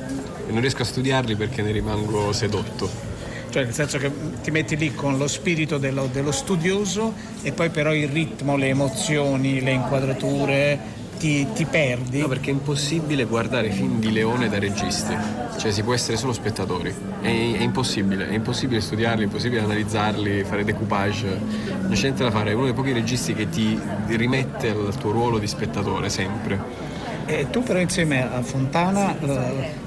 e 0.47 0.53
non 0.53 0.61
riesco 0.61 0.83
a 0.83 0.85
studiarli 0.85 1.37
perché 1.37 1.63
ne 1.63 1.71
rimango 1.71 2.33
sedotto. 2.33 3.09
Cioè 3.51 3.65
nel 3.65 3.73
senso 3.75 3.99
che 3.99 4.13
ti 4.43 4.51
metti 4.53 4.77
lì 4.77 4.95
con 4.95 5.19
lo 5.19 5.27
spirito 5.27 5.79
dello, 5.79 6.09
dello 6.13 6.31
studioso 6.31 7.13
e 7.43 7.53
poi 7.53 7.71
però 7.71 7.93
il 7.93 8.09
ritmo, 8.09 8.57
le 8.57 8.69
emozioni, 8.69 9.61
le 9.61 9.73
inquadrature, 9.73 10.79
ti, 11.21 11.47
ti, 11.53 11.67
perdi? 11.67 12.19
No, 12.19 12.29
perché 12.29 12.49
è 12.49 12.55
impossibile 12.55 13.25
guardare 13.25 13.71
film 13.71 14.01
di 14.01 14.11
Leone 14.11 14.49
da 14.49 14.59
registi, 14.59 15.15
cioè 15.59 15.71
si 15.71 15.83
può 15.83 15.93
essere 15.93 16.17
solo 16.17 16.33
spettatori, 16.33 16.95
è, 17.21 17.27
è 17.27 17.61
impossibile, 17.61 18.27
è 18.31 18.33
impossibile 18.33 18.81
studiarli, 18.81 19.21
è 19.21 19.25
impossibile 19.27 19.61
analizzarli, 19.61 20.45
fare 20.45 20.65
decoupage, 20.65 21.39
non 21.83 21.91
c'è 21.93 22.05
niente 22.05 22.23
da 22.23 22.31
fare, 22.31 22.53
è 22.53 22.55
uno 22.55 22.65
dei 22.65 22.73
pochi 22.73 22.93
registi 22.93 23.35
che 23.35 23.51
ti 23.51 23.79
rimette 24.07 24.71
al 24.71 24.97
tuo 24.97 25.11
ruolo 25.11 25.39
di 25.39 25.47
spettatore 25.47 26.09
sempre. 26.09 26.89
E 27.27 27.51
tu 27.51 27.63
però 27.63 27.79
insieme 27.79 28.23
a 28.23 28.41
Fontana 28.41 29.15
uh, 29.21 29.39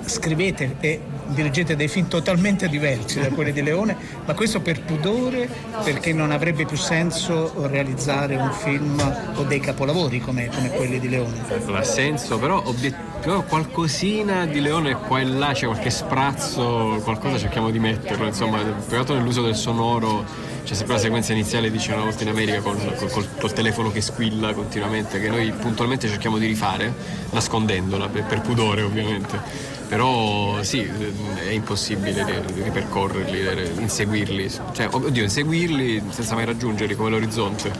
scrivete 0.05 0.75
e 0.79 1.01
dirigete 1.27 1.75
dei 1.75 1.87
film 1.87 2.07
totalmente 2.07 2.67
diversi 2.67 3.19
da 3.19 3.29
quelli 3.29 3.51
di 3.51 3.61
Leone, 3.61 3.95
ma 4.25 4.33
questo 4.33 4.61
per 4.61 4.81
pudore, 4.83 5.49
perché 5.83 6.13
non 6.13 6.31
avrebbe 6.31 6.65
più 6.65 6.77
senso 6.77 7.67
realizzare 7.67 8.35
un 8.35 8.51
film 8.51 8.99
o 9.35 9.43
dei 9.43 9.59
capolavori 9.59 10.19
come, 10.19 10.49
come 10.53 10.69
quelli 10.69 10.99
di 10.99 11.09
Leone. 11.09 11.41
Ha 11.71 11.83
senso, 11.83 12.37
però, 12.37 12.61
obiet- 12.65 13.11
qualcosina 13.47 14.45
di 14.45 14.59
Leone 14.59 14.95
qua 14.95 15.19
e 15.19 15.25
là, 15.25 15.51
c'è 15.53 15.65
qualche 15.65 15.89
sprazzo, 15.89 16.99
qualcosa 17.03 17.37
cerchiamo 17.37 17.69
di 17.69 17.79
metterlo, 17.79 18.25
insomma, 18.25 18.59
pegato 18.59 19.13
nell'uso 19.13 19.41
del 19.41 19.55
sonoro 19.55 20.51
c'è 20.63 20.75
sempre 20.75 20.95
la 20.95 21.01
sequenza 21.01 21.33
iniziale 21.33 21.69
dice 21.69 21.91
una 21.91 22.03
volta 22.03 22.23
in 22.23 22.29
America 22.29 22.61
col, 22.61 22.77
col, 22.95 23.27
col, 23.37 23.51
telefono 23.51 23.91
che 23.91 23.99
squilla 23.99 24.53
continuamente 24.53 25.19
che 25.19 25.27
noi 25.27 25.51
puntualmente 25.51 26.07
cerchiamo 26.07 26.37
di 26.37 26.45
rifare 26.45 26.93
nascondendola 27.31 28.07
per, 28.07 28.23
per 28.23 28.39
pudore 28.39 28.81
ovviamente 28.81 29.72
però 29.87 30.61
sì, 30.63 30.81
è 30.81 31.49
impossibile 31.49 32.43
ripercorrerli, 32.63 33.81
inseguirli, 33.81 34.49
cioè, 34.71 34.87
oddio, 34.89 35.23
inseguirli 35.23 36.01
senza 36.09 36.35
mai 36.35 36.45
raggiungerli 36.45 36.95
come 36.95 37.09
l'orizzonte. 37.09 37.71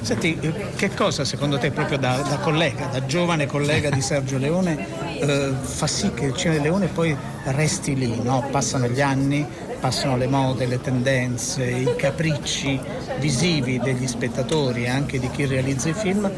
Senti, 0.00 0.38
che 0.76 0.94
cosa 0.94 1.24
secondo 1.24 1.58
te, 1.58 1.70
proprio 1.70 1.98
da, 1.98 2.16
da 2.22 2.38
collega, 2.38 2.86
da 2.86 3.04
giovane 3.04 3.46
collega 3.46 3.90
di 3.90 4.00
Sergio 4.00 4.38
Leone, 4.38 5.18
eh, 5.20 5.52
fa 5.60 5.86
sì 5.86 6.12
che 6.14 6.26
il 6.26 6.36
cinema 6.36 6.58
di 6.58 6.62
Leone 6.64 6.86
poi 6.86 7.16
resti 7.44 7.94
lì, 7.94 8.20
no? 8.22 8.46
passano 8.50 8.86
gli 8.88 9.00
anni, 9.00 9.46
passano 9.80 10.16
le 10.16 10.26
mode, 10.26 10.66
le 10.66 10.80
tendenze, 10.80 11.64
i 11.64 11.96
capricci 11.96 12.78
visivi 13.18 13.78
degli 13.78 14.06
spettatori 14.06 14.88
anche 14.88 15.18
di 15.18 15.30
chi 15.30 15.46
realizza 15.46 15.88
i 15.88 15.94
film, 15.94 16.30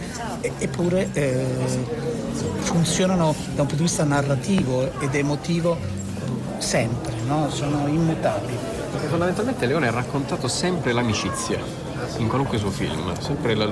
eppure 0.58 1.08
eh, 1.12 1.44
funzionano 2.60 3.34
da 3.54 3.62
un 3.62 3.66
punto 3.66 3.74
di 3.74 3.82
vista 3.82 4.04
narrativo 4.04 5.00
ed 5.00 5.14
emotivo 5.14 5.76
sempre, 6.58 7.14
no? 7.26 7.50
sono 7.50 7.86
immutabili. 7.88 8.56
Perché 8.92 9.08
fondamentalmente 9.08 9.66
Leone 9.66 9.88
ha 9.88 9.92
raccontato 9.92 10.48
sempre 10.48 10.92
l'amicizia 10.92 11.58
in 12.18 12.28
qualunque 12.28 12.58
suo 12.58 12.70
film, 12.70 13.12
sempre 13.20 13.54
la, 13.54 13.68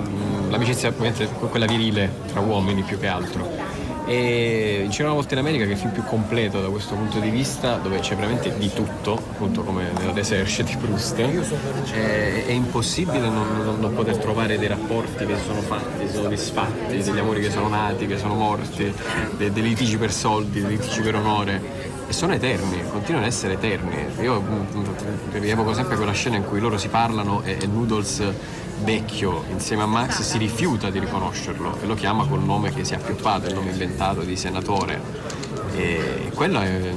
l'amicizia 0.48 0.92
quella 0.92 1.66
virile 1.66 2.10
tra 2.26 2.40
uomini 2.40 2.82
più 2.82 2.98
che 2.98 3.06
altro 3.06 3.69
e 4.10 4.88
C'era 4.90 5.04
una 5.04 5.14
volta 5.14 5.34
in 5.34 5.40
America 5.40 5.62
che 5.62 5.70
è 5.70 5.74
il 5.74 5.78
film 5.78 5.92
più 5.92 6.02
completo 6.02 6.60
da 6.60 6.66
questo 6.66 6.96
punto 6.96 7.20
di 7.20 7.30
vista, 7.30 7.76
dove 7.76 8.00
c'è 8.00 8.16
veramente 8.16 8.52
di 8.58 8.72
tutto, 8.72 9.12
appunto 9.12 9.62
come 9.62 9.92
nella 9.96 10.10
Deserce 10.10 10.64
di 10.64 10.76
Proust. 10.76 11.14
È, 11.14 12.44
è 12.44 12.50
impossibile 12.50 13.28
non, 13.28 13.62
non, 13.64 13.78
non, 13.78 13.94
poter 13.94 14.16
trovare 14.16 14.58
dei 14.58 14.66
rapporti 14.66 15.24
che 15.24 15.36
sono 15.38 15.60
fatti, 15.60 16.08
sono 16.08 16.28
disfatti, 16.28 16.96
degli 16.96 17.18
amori 17.18 17.40
che 17.40 17.50
sono 17.50 17.68
nati, 17.68 18.08
che 18.08 18.18
sono 18.18 18.34
morti, 18.34 18.92
dei, 19.36 19.52
dei 19.52 19.62
litigi 19.62 19.96
per 19.96 20.10
soldi, 20.10 20.60
dei 20.60 20.70
litigi 20.76 21.02
per 21.02 21.14
onore 21.14 21.89
e 22.10 22.12
sono 22.12 22.32
eterni, 22.32 22.82
continuano 22.90 23.24
ad 23.24 23.32
essere 23.32 23.52
eterni. 23.52 23.94
Io 24.20 24.42
rievoco 25.30 25.72
sempre 25.74 25.94
quella 25.94 26.10
scena 26.10 26.34
in 26.34 26.44
cui 26.44 26.58
loro 26.58 26.76
si 26.76 26.88
parlano 26.88 27.42
e, 27.44 27.56
e 27.60 27.66
Noodles 27.68 28.20
vecchio 28.82 29.44
insieme 29.48 29.84
a 29.84 29.86
Max 29.86 30.22
si 30.22 30.36
rifiuta 30.36 30.90
di 30.90 30.98
riconoscerlo 30.98 31.78
e 31.80 31.86
lo 31.86 31.94
chiama 31.94 32.26
col 32.26 32.42
nome 32.42 32.74
che 32.74 32.82
si 32.82 32.94
è 32.94 32.96
appioppato, 32.96 33.46
il 33.46 33.54
nome 33.54 33.70
inventato 33.70 34.22
di 34.22 34.34
senatore. 34.34 35.00
E, 35.80 36.30
quella 36.34 36.64
è, 36.64 36.92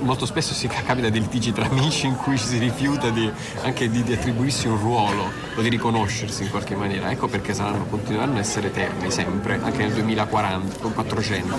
molto 0.00 0.26
spesso 0.26 0.52
si 0.52 0.66
capita 0.84 1.08
dei 1.08 1.20
litigi 1.20 1.52
tra 1.52 1.66
amici 1.66 2.06
in 2.06 2.16
cui 2.16 2.36
ci 2.38 2.46
si 2.46 2.58
rifiuta 2.58 3.08
di, 3.10 3.30
anche 3.62 3.90
di, 3.90 4.02
di, 4.02 4.12
attribuirsi 4.12 4.68
un 4.68 4.78
ruolo 4.78 5.30
o 5.54 5.60
di 5.62 5.68
riconoscersi 5.68 6.42
in 6.44 6.50
qualche 6.50 6.74
maniera. 6.74 7.10
Ecco 7.10 7.28
perché 7.28 7.54
saranno, 7.54 7.86
continueranno 7.86 8.36
a 8.36 8.40
essere 8.40 8.68
eterni 8.68 9.10
sempre, 9.10 9.58
anche 9.62 9.78
nel 9.78 9.92
2040 9.92 10.86
o 10.86 10.90
400. 10.90 11.56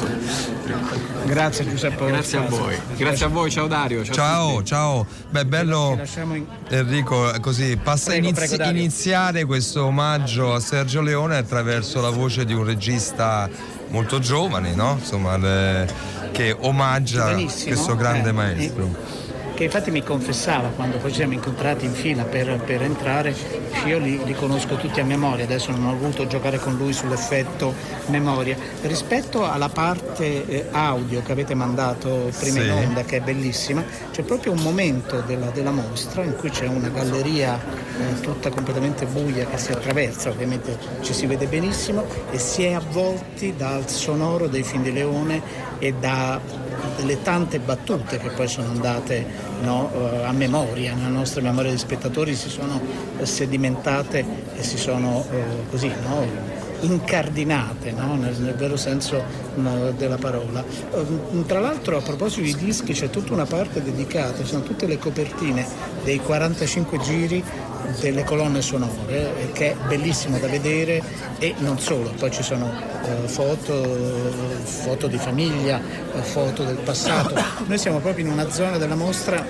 Grazie 1.25 1.67
Giuseppe. 1.67 2.05
Grazie 2.05 2.37
a 2.37 2.41
voi. 2.41 2.77
Grazie 2.95 3.25
a 3.25 3.29
voi, 3.29 3.49
ciao 3.51 3.67
Dario. 3.67 4.03
Ciao, 4.03 4.15
ciao. 4.15 4.63
ciao. 4.63 5.07
Beh, 5.29 5.45
bello 5.45 5.99
Enrico, 6.69 7.33
così 7.41 7.77
passa 7.77 8.11
a 8.11 8.15
inizi- 8.15 8.61
iniziare 8.61 9.45
questo 9.45 9.85
omaggio 9.85 10.53
a 10.53 10.59
Sergio 10.59 11.01
Leone 11.01 11.37
attraverso 11.37 12.01
la 12.01 12.09
voce 12.09 12.45
di 12.45 12.53
un 12.53 12.63
regista 12.63 13.49
molto 13.89 14.19
giovane, 14.19 14.75
no? 14.75 14.97
Insomma, 14.99 15.37
le, 15.37 15.87
che 16.31 16.55
omaggia 16.57 17.33
questo 17.33 17.95
grande 17.95 18.29
eh, 18.29 18.33
maestro 18.33 19.25
che 19.57 19.63
infatti 19.63 19.89
mi 19.89 20.03
confessava 20.03 20.67
quando 20.67 20.97
poi 20.97 21.09
ci 21.09 21.15
siamo 21.15 21.33
incontrati 21.33 21.85
in 21.85 21.93
fila 21.93 22.25
per, 22.25 22.61
per 22.63 22.83
entrare, 22.83 23.35
io 23.85 23.97
li, 23.97 24.23
li, 24.23 24.35
conosco 24.35 24.75
tutti 24.75 24.99
a 24.99 25.03
memoria, 25.03 25.45
adesso 25.45 25.71
non 25.71 25.87
ho 25.87 25.97
voluto 25.97 26.27
giocare 26.27 26.59
con 26.59 26.75
lui 26.77 26.93
sull'effetto 26.93 27.73
memoria. 28.09 28.55
Rispetto 28.83 29.49
alla 29.49 29.69
parte 29.69 30.45
eh, 30.45 30.67
audio 30.69 31.23
che 31.23 31.31
avete 31.31 31.55
mandato 31.55 32.29
prima 32.37 32.59
sì. 32.59 32.67
in 32.67 32.71
onda, 32.71 33.01
che 33.01 33.17
è 33.17 33.21
bellissima, 33.21 33.83
c'è 34.11 34.21
proprio 34.21 34.51
un 34.51 34.59
momento 34.59 35.21
della, 35.21 35.49
della 35.49 35.71
mostra 35.71 36.21
in 36.21 36.35
cui 36.35 36.51
c'è 36.51 36.67
una 36.67 36.89
galleria 36.89 37.59
eh, 37.59 38.19
tutta 38.19 38.51
completamente 38.51 39.07
buia 39.07 39.47
che 39.47 39.57
si 39.57 39.71
attraversa, 39.71 40.29
ovviamente 40.29 40.77
ci 41.01 41.13
si 41.13 41.25
vede 41.25 41.47
benissimo, 41.47 42.05
e 42.29 42.37
si 42.37 42.63
è 42.63 42.73
avvolti 42.73 43.55
dal 43.57 43.89
sonoro 43.89 44.45
dei 44.45 44.61
film 44.61 44.83
di 44.83 44.93
Leone 44.93 45.41
e 45.79 45.95
da 45.99 46.39
delle 46.97 47.21
tante 47.21 47.59
battute 47.59 48.17
che 48.17 48.29
poi 48.29 48.47
sono 48.47 48.69
andate 48.69 49.25
no, 49.61 49.89
eh, 49.93 50.25
a 50.25 50.31
memoria, 50.31 50.93
nella 50.93 51.07
nostra 51.07 51.41
memoria 51.41 51.71
di 51.71 51.77
spettatori 51.77 52.35
si 52.35 52.49
sono 52.49 52.81
sedimentate 53.21 54.25
e 54.55 54.63
si 54.63 54.77
sono 54.77 55.23
eh, 55.31 55.69
così 55.69 55.87
no, 55.87 56.55
incardinate 56.81 57.91
no? 57.91 58.15
nel, 58.15 58.35
nel, 58.39 58.55
vero 58.55 58.75
senso 58.75 59.23
no, 59.55 59.91
della 59.91 60.17
parola. 60.17 60.63
Ehm, 60.93 61.45
tra 61.45 61.59
l'altro 61.59 61.97
a 61.97 62.01
proposito 62.01 62.41
di 62.41 62.55
dischi 62.55 62.93
c'è 62.93 63.09
tutta 63.09 63.33
una 63.33 63.45
parte 63.45 63.81
dedicata, 63.81 64.43
ci 64.43 64.49
sono 64.49 64.63
tutte 64.63 64.87
le 64.87 64.97
copertine 64.97 65.65
dei 66.03 66.17
45 66.17 66.99
giri 66.99 67.43
delle 67.99 68.23
colonne 68.23 68.61
sonore 68.61 69.37
eh, 69.37 69.51
che 69.51 69.71
è 69.71 69.75
bellissimo 69.87 70.37
da 70.37 70.47
vedere 70.47 71.01
e 71.39 71.55
non 71.59 71.79
solo, 71.79 72.11
poi 72.17 72.31
ci 72.31 72.43
sono 72.43 72.71
eh, 73.03 73.27
foto, 73.27 73.73
foto 74.63 75.07
di 75.07 75.17
famiglia, 75.17 75.79
eh, 76.13 76.21
foto 76.21 76.63
del 76.63 76.77
passato. 76.77 77.35
Noi 77.65 77.77
siamo 77.77 77.99
proprio 77.99 78.25
in 78.25 78.31
una 78.31 78.49
zona 78.49 78.77
della 78.77 78.95
mostra 78.95 79.45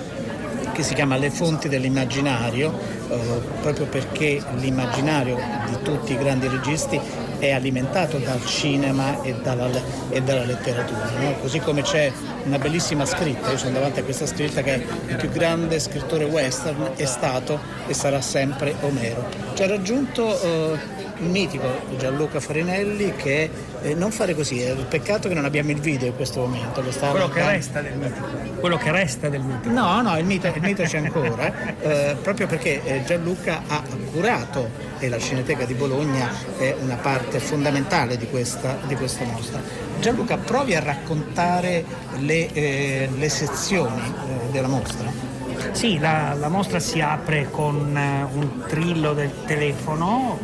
che 0.72 0.82
si 0.82 0.94
chiama 0.94 1.16
Le 1.16 1.30
fonti 1.30 1.68
dell'immaginario, 1.68 2.72
eh, 3.08 3.18
proprio 3.60 3.86
perché 3.86 4.40
l'immaginario 4.56 5.36
di 5.68 5.82
tutti 5.82 6.12
i 6.12 6.16
grandi 6.16 6.46
registi 6.46 7.00
è 7.38 7.52
alimentato 7.52 8.18
dal 8.18 8.44
cinema 8.44 9.22
e 9.22 9.34
dalla, 9.42 9.68
e 10.10 10.22
dalla 10.22 10.44
letteratura. 10.44 11.10
No? 11.20 11.34
Così 11.40 11.60
come 11.60 11.82
c'è 11.82 12.10
una 12.44 12.58
bellissima 12.58 13.04
scritta, 13.04 13.50
io 13.50 13.58
sono 13.58 13.72
davanti 13.72 14.00
a 14.00 14.04
questa 14.04 14.26
scritta 14.26 14.62
che 14.62 14.84
il 15.06 15.16
più 15.16 15.30
grande 15.30 15.78
scrittore 15.78 16.24
western 16.24 16.92
è 16.96 17.04
stato 17.04 17.60
e 17.86 17.94
sarà 17.94 18.20
sempre 18.20 18.74
Omero. 18.80 19.28
Ci 19.54 19.62
ha 19.62 19.66
raggiunto 19.66 20.40
eh, 20.40 20.97
il 21.20 21.28
mitico 21.28 21.66
Gianluca 21.96 22.40
Farinelli 22.40 23.14
che 23.14 23.50
eh, 23.82 23.94
non 23.94 24.10
fare 24.10 24.34
così, 24.34 24.60
è 24.60 24.70
il 24.70 24.86
peccato 24.88 25.28
che 25.28 25.34
non 25.34 25.44
abbiamo 25.44 25.70
il 25.70 25.80
video 25.80 26.08
in 26.08 26.16
questo 26.16 26.40
momento. 26.40 26.82
Quello 26.82 27.28
che 27.28 27.44
resta 27.44 27.80
del 27.80 27.96
mitico. 27.96 28.26
Quello 28.60 28.76
che 28.76 28.90
resta 28.90 29.28
del 29.28 29.40
mitico. 29.42 29.74
No, 29.74 30.00
no, 30.02 30.18
il 30.18 30.24
mito, 30.24 30.46
il 30.46 30.62
mito 30.62 30.82
c'è 30.82 30.98
ancora, 30.98 31.76
eh, 31.80 32.16
proprio 32.22 32.46
perché 32.46 32.82
eh, 32.84 33.04
Gianluca 33.04 33.62
ha 33.66 33.82
curato 34.12 34.86
e 34.98 35.08
la 35.08 35.18
Cineteca 35.18 35.64
di 35.64 35.74
Bologna 35.74 36.30
è 36.58 36.74
una 36.80 36.96
parte 36.96 37.38
fondamentale 37.38 38.16
di 38.16 38.26
questa, 38.28 38.78
di 38.86 38.94
questa 38.94 39.24
mostra. 39.24 39.60
Gianluca, 40.00 40.36
provi 40.36 40.74
a 40.74 40.80
raccontare 40.80 41.84
le, 42.18 42.52
eh, 42.52 43.08
le 43.16 43.28
sezioni 43.28 44.00
eh, 44.00 44.50
della 44.50 44.68
mostra. 44.68 45.28
Sì, 45.72 45.98
la, 45.98 46.34
la, 46.34 46.48
mostra 46.48 46.78
si 46.78 47.00
apre 47.00 47.48
con 47.50 47.96
eh, 47.96 48.26
un 48.32 48.64
trillo 48.66 49.12
del 49.12 49.32
telefono, 49.44 50.38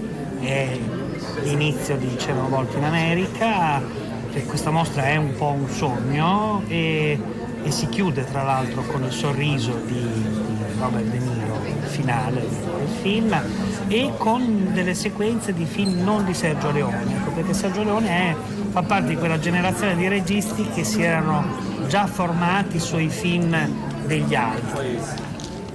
è 0.47 0.79
l'inizio 1.43 1.97
di 1.97 2.17
una 2.29 2.49
volta 2.49 2.79
in 2.79 2.85
America, 2.85 3.83
questa 4.47 4.71
mostra 4.71 5.07
è 5.07 5.17
un 5.17 5.35
po' 5.37 5.51
un 5.51 5.69
sogno 5.69 6.63
e, 6.67 7.19
e 7.63 7.71
si 7.71 7.89
chiude 7.89 8.25
tra 8.25 8.43
l'altro 8.43 8.83
con 8.83 9.05
il 9.05 9.13
sorriso 9.13 9.81
di, 9.87 9.95
di 9.95 10.57
Robert 10.79 11.05
De 11.05 11.19
Niro, 11.19 11.61
il 11.65 11.89
finale 11.89 12.41
del 12.41 12.89
film 13.01 13.41
e 13.89 14.13
con 14.17 14.71
delle 14.73 14.95
sequenze 14.95 15.53
di 15.53 15.65
film 15.65 16.03
non 16.03 16.25
di 16.25 16.35
Sergio 16.35 16.71
Leone, 16.73 17.15
ecco, 17.15 17.31
perché 17.31 17.53
Sergio 17.53 17.85
Leone 17.85 18.09
è, 18.09 18.37
fa 18.71 18.83
parte 18.83 19.09
di 19.09 19.17
quella 19.17 19.39
generazione 19.39 19.95
di 19.97 20.09
registi 20.09 20.67
che 20.75 20.85
si 20.85 21.03
erano 21.03 21.45
già 21.89 22.07
formati 22.07 22.81
sui 22.81 23.09
film 23.09 23.57
degli 24.07 24.35
altri 24.35 25.24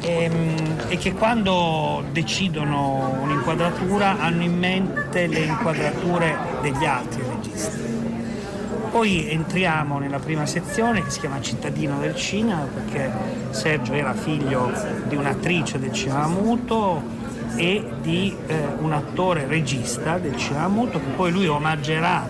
e, 0.01 0.23
ehm, 0.23 0.77
e 0.88 0.97
che 0.97 1.13
quando 1.13 2.03
decidono 2.12 3.19
un'inquadratura 3.21 4.19
hanno 4.19 4.43
in 4.43 4.57
mente 4.57 5.27
le 5.27 5.39
inquadrature 5.39 6.35
degli 6.62 6.85
altri 6.85 7.21
registi. 7.27 7.88
Poi 8.91 9.29
entriamo 9.29 9.99
nella 9.99 10.17
prima 10.17 10.47
sezione 10.47 11.03
che 11.03 11.12
si 11.12 11.19
chiama 11.19 11.39
Cittadino 11.41 11.99
del 11.99 12.15
cinema 12.15 12.67
perché 12.73 13.12
Sergio 13.51 13.93
era 13.93 14.13
figlio 14.13 14.71
di 15.07 15.15
un'attrice 15.15 15.77
del 15.77 15.93
cinema 15.93 16.27
muto 16.27 17.01
e 17.55 17.83
di 18.01 18.35
eh, 18.47 18.55
un 18.79 18.93
attore 18.93 19.45
regista 19.45 20.17
del 20.17 20.35
cinema 20.38 20.67
muto 20.67 20.99
che 20.99 21.09
poi 21.15 21.31
lui 21.31 21.47
omaggerà 21.47 22.27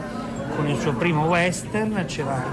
con 0.55 0.67
il 0.67 0.77
suo 0.79 0.93
primo 0.93 1.25
western, 1.27 2.03
c'era 2.05 2.43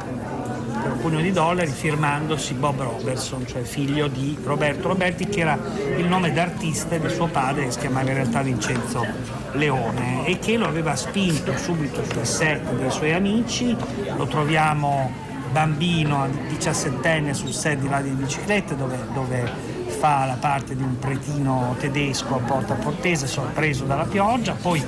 per 0.87 0.93
un 0.93 1.01
pugno 1.01 1.21
di 1.21 1.33
dollari, 1.33 1.71
firmandosi 1.71 2.55
Bob 2.55 2.81
Robertson, 2.81 3.45
cioè 3.47 3.63
figlio 3.63 4.07
di 4.07 4.39
Roberto 4.43 4.89
Roberti, 4.89 5.27
che 5.27 5.41
era 5.41 5.59
il 5.97 6.07
nome 6.07 6.33
d'artista 6.33 6.97
di 6.97 7.09
suo 7.09 7.27
padre, 7.27 7.65
che 7.65 7.73
si 7.73 7.81
chiamava 7.81 8.09
in 8.09 8.15
realtà 8.15 8.43
Vincenzo 8.43 9.05
Leone, 9.53 10.27
e 10.27 10.39
che 10.39 10.57
lo 10.57 10.67
aveva 10.67 10.95
spinto 10.95 11.57
subito 11.57 12.05
sul 12.05 12.25
set 12.25 12.73
dei 12.73 12.91
suoi 12.91 13.13
amici, 13.13 13.77
lo 14.17 14.27
troviamo 14.27 15.11
bambino, 15.51 16.29
17enne 16.49 17.33
sul 17.33 17.53
set 17.53 17.79
di 17.79 17.89
Radio 17.89 18.15
di 18.15 18.23
Biciclette, 18.23 18.77
dove, 18.77 18.97
dove 19.13 19.75
fa 19.99 20.25
la 20.25 20.37
parte 20.39 20.77
di 20.77 20.83
un 20.83 20.99
pretino 20.99 21.75
tedesco 21.81 22.37
a 22.37 22.39
Porta 22.39 22.75
Portese 22.75 23.27
sorpreso 23.27 23.85
dalla 23.85 24.05
pioggia, 24.05 24.53
poi 24.53 24.85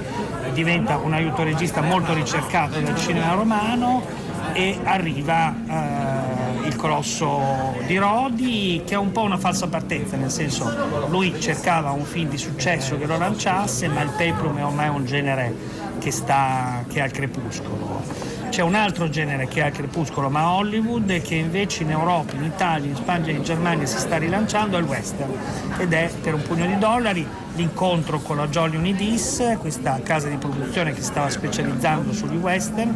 diventa 0.53 0.97
un 0.97 1.13
aiuto 1.13 1.43
regista 1.43 1.81
molto 1.81 2.15
ricercato 2.15 2.81
nel 2.81 2.97
cinema 2.97 3.33
romano 3.35 4.28
e 4.53 4.79
arriva 4.83 5.55
eh, 5.69 6.67
il 6.67 6.77
colosso 6.77 7.77
di 7.87 7.97
Rodi 7.97 8.83
che 8.85 8.95
è 8.95 8.99
un 8.99 9.13
po' 9.13 9.23
una 9.23 9.39
falsa 9.39 9.67
partenza, 9.69 10.17
nel 10.17 10.31
senso 10.31 11.07
lui 11.09 11.41
cercava 11.41 11.91
un 11.91 12.05
film 12.05 12.29
di 12.29 12.39
successo 12.39 12.99
che 12.99 13.07
lo 13.07 13.17
lanciasse, 13.17 13.89
ma 13.89 14.03
il 14.03 14.11
peplum 14.17 14.59
è 14.59 14.65
ormai 14.65 14.89
un 14.89 15.05
genere 15.05 15.55
che, 15.99 16.11
sta, 16.11 16.85
che 16.89 16.99
è 16.99 17.03
al 17.03 17.11
crepuscolo. 17.11 18.28
C'è 18.49 18.63
un 18.63 18.75
altro 18.75 19.09
genere 19.09 19.47
che 19.47 19.63
al 19.63 19.71
crepuscolo, 19.71 20.31
ma 20.31 20.51
Hollywood, 20.51 21.21
che 21.23 21.37
invece 21.37 21.85
in 21.85 21.91
Europa, 21.91 22.35
in 22.35 22.45
Italia, 22.45 22.91
in 22.91 22.97
Spagna 22.97 23.29
e 23.29 23.33
in 23.33 23.45
Germania 23.45 23.87
si 23.87 23.99
sta 23.99 24.17
rilanciando, 24.17 24.77
è 24.77 24.81
il 24.81 24.87
western. 24.87 25.31
Ed 25.79 25.93
è 25.93 26.11
per 26.21 26.35
un 26.35 26.43
pugno 26.43 26.67
di 26.67 26.77
dollari 26.77 27.25
l'incontro 27.55 28.19
con 28.19 28.37
la 28.37 28.49
Jolly 28.49 28.77
Unidis, 28.77 29.57
questa 29.61 30.01
casa 30.03 30.29
di 30.29 30.37
produzione 30.37 30.93
che 30.93 31.03
stava 31.03 31.29
specializzando 31.29 32.13
sugli 32.13 32.37
western 32.37 32.95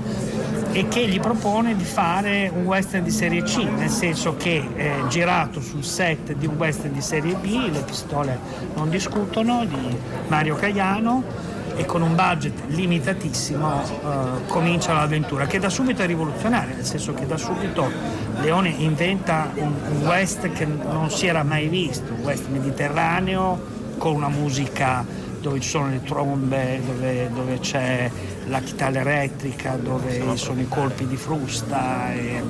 e 0.72 0.88
che 0.88 1.06
gli 1.06 1.20
propone 1.20 1.76
di 1.76 1.84
fare 1.84 2.50
un 2.52 2.64
western 2.64 3.04
di 3.04 3.10
serie 3.10 3.42
C, 3.42 3.56
nel 3.58 3.90
senso 3.90 4.36
che 4.36 4.66
è 4.74 4.92
girato 5.08 5.60
sul 5.60 5.84
set 5.84 6.32
di 6.32 6.46
un 6.46 6.56
western 6.56 6.92
di 6.92 7.02
serie 7.02 7.34
B, 7.34 7.68
le 7.70 7.82
pistole 7.82 8.38
non 8.74 8.88
discutono, 8.88 9.64
di 9.64 9.96
Mario 10.28 10.56
Caiano 10.56 11.50
e 11.76 11.84
con 11.84 12.02
un 12.02 12.14
budget 12.14 12.52
limitatissimo 12.68 13.82
eh, 13.82 14.46
comincia 14.46 14.92
l'avventura, 14.92 15.46
che 15.46 15.58
da 15.58 15.68
subito 15.68 16.02
è 16.02 16.06
rivoluzionaria, 16.06 16.74
nel 16.74 16.84
senso 16.84 17.14
che 17.14 17.26
da 17.26 17.36
subito 17.36 17.90
Leone 18.40 18.68
inventa 18.68 19.50
un, 19.54 19.72
un 19.88 20.06
west 20.06 20.50
che 20.52 20.64
non 20.66 21.10
si 21.10 21.26
era 21.26 21.42
mai 21.42 21.68
visto, 21.68 22.12
un 22.12 22.20
west 22.22 22.48
mediterraneo 22.48 23.80
con 23.98 24.14
una 24.14 24.28
musica 24.28 25.04
dove 25.40 25.60
ci 25.60 25.68
sono 25.68 25.88
le 25.88 26.02
trombe, 26.04 26.80
dove, 26.86 27.28
dove 27.34 27.58
c'è 27.58 28.08
la 28.46 28.60
chitarra 28.60 29.00
elettrica, 29.00 29.76
dove 29.76 30.22
sono 30.36 30.60
i 30.60 30.68
colpi 30.68 31.06
di 31.06 31.16
frusta. 31.16 32.12
E... 32.14 32.42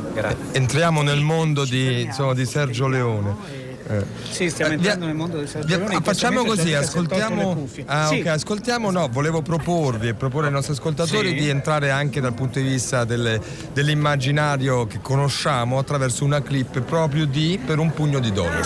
Entriamo 0.52 1.00
nel 1.00 1.20
mondo 1.20 1.64
di, 1.64 2.02
insomma, 2.02 2.34
di 2.34 2.44
Sergio 2.44 2.86
Leone 2.88 3.61
Eh. 3.88 4.04
Sì, 4.30 4.48
stiamo 4.48 4.72
Eh, 4.72 4.74
entrando 4.76 4.98
via- 5.00 5.06
nel 5.06 5.14
mondo 5.16 5.36
del 5.38 5.48
Sergio 5.48 6.00
facciamo 6.02 6.44
così, 6.44 6.72
ascoltiamo. 6.74 7.68
Ah, 7.86 8.06
Sì. 8.06 8.20
ok, 8.20 8.26
ascoltiamo. 8.26 8.90
No, 8.90 9.08
volevo 9.08 9.42
proporvi 9.42 10.08
e 10.08 10.14
proporre 10.14 10.46
ai 10.46 10.52
nostri 10.52 10.72
ascoltatori 10.74 11.28
Sì. 11.30 11.34
di 11.34 11.48
entrare 11.48 11.90
anche 11.90 12.20
dal 12.20 12.32
punto 12.34 12.58
di 12.60 12.68
vista 12.68 13.04
delle- 13.04 13.40
dell'immaginario 13.72 14.86
che 14.86 15.00
conosciamo 15.02 15.78
attraverso 15.78 16.24
una 16.24 16.40
clip 16.42 16.80
proprio 16.80 17.26
di 17.26 17.60
Per 17.64 17.78
un 17.78 17.92
pugno 17.92 18.18
di 18.18 18.32
dollari. 18.32 18.62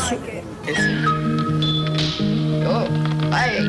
Oh, 2.65 2.87
vai! 3.29 3.69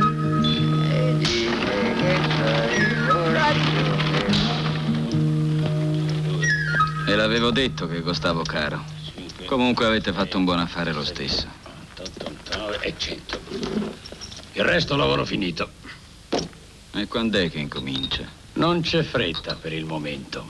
Dice 1.17 1.93
che 1.95 2.19
sei 2.36 3.07
coraggio. 3.07 3.95
E 7.07 7.15
l'avevo 7.15 7.51
detto 7.51 7.88
che 7.88 8.01
costavo 8.01 8.41
caro. 8.43 8.83
Comunque 9.47 9.86
avete 9.86 10.12
fatto 10.12 10.38
un 10.38 10.43
buon 10.43 10.60
affare 10.60 10.91
lo 10.91 11.05
stesso. 11.05 11.47
89 11.97 12.79
e 12.81 12.93
100. 12.97 13.39
Il 14.51 14.63
resto 14.65 14.97
lavoro 14.97 15.23
finito. 15.23 15.69
E 16.93 17.07
quando 17.07 17.38
è 17.38 17.49
che 17.49 17.57
incomincia? 17.57 18.27
Non 18.53 18.81
c'è 18.81 19.03
fretta 19.03 19.55
per 19.55 19.71
il 19.71 19.86
momento. 19.86 20.45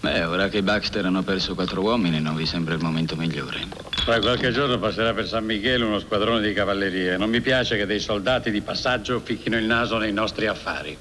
Beh, 0.00 0.24
ora 0.24 0.48
che 0.48 0.56
i 0.56 0.62
Baxter 0.62 1.04
hanno 1.04 1.22
perso 1.22 1.54
quattro 1.54 1.82
uomini, 1.82 2.18
non 2.18 2.34
vi 2.34 2.46
sembra 2.46 2.72
il 2.72 2.80
momento 2.80 3.14
migliore. 3.14 3.66
Fra 3.90 4.18
qualche 4.20 4.52
giorno 4.52 4.78
passerà 4.78 5.12
per 5.12 5.28
San 5.28 5.44
Michele 5.44 5.84
uno 5.84 5.98
squadrone 5.98 6.40
di 6.40 6.54
cavalleria. 6.54 7.18
Non 7.18 7.28
mi 7.28 7.42
piace 7.42 7.76
che 7.76 7.84
dei 7.84 8.00
soldati 8.00 8.50
di 8.50 8.62
passaggio 8.62 9.20
ficchino 9.20 9.58
il 9.58 9.66
naso 9.66 9.98
nei 9.98 10.14
nostri 10.14 10.46
affari. 10.46 10.96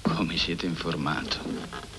Come 0.00 0.38
siete 0.38 0.64
informato? 0.64 1.97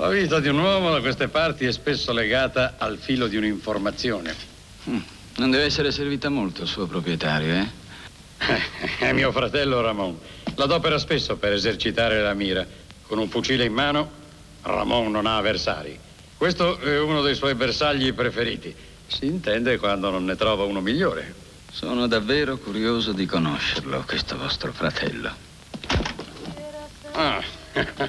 La 0.00 0.08
vita 0.08 0.40
di 0.40 0.48
un 0.48 0.58
uomo 0.58 0.90
da 0.90 1.00
queste 1.00 1.28
parti 1.28 1.66
è 1.66 1.72
spesso 1.72 2.10
legata 2.14 2.76
al 2.78 2.96
filo 2.96 3.26
di 3.26 3.36
un'informazione. 3.36 4.34
Mm, 4.88 4.98
Non 5.36 5.50
deve 5.50 5.64
essere 5.64 5.92
servita 5.92 6.30
molto 6.30 6.62
il 6.62 6.68
suo 6.68 6.86
proprietario, 6.86 7.52
eh? 7.52 7.68
È 8.98 9.12
mio 9.12 9.30
fratello 9.30 9.82
Ramon. 9.82 10.18
L'adopera 10.54 10.98
spesso 10.98 11.36
per 11.36 11.52
esercitare 11.52 12.22
la 12.22 12.32
mira. 12.32 12.66
Con 13.02 13.18
un 13.18 13.28
fucile 13.28 13.66
in 13.66 13.74
mano, 13.74 14.10
Ramon 14.62 15.10
non 15.10 15.26
ha 15.26 15.36
avversari. 15.36 15.98
Questo 16.34 16.78
è 16.80 16.98
uno 16.98 17.20
dei 17.20 17.34
suoi 17.34 17.54
bersagli 17.54 18.14
preferiti. 18.14 18.74
Si 19.06 19.26
intende 19.26 19.76
quando 19.76 20.08
non 20.08 20.24
ne 20.24 20.34
trova 20.34 20.64
uno 20.64 20.80
migliore. 20.80 21.34
Sono 21.70 22.06
davvero 22.06 22.56
curioso 22.56 23.12
di 23.12 23.26
conoscerlo, 23.26 24.02
questo 24.06 24.38
vostro 24.38 24.72
fratello. 24.72 25.30
Ah, 27.12 27.44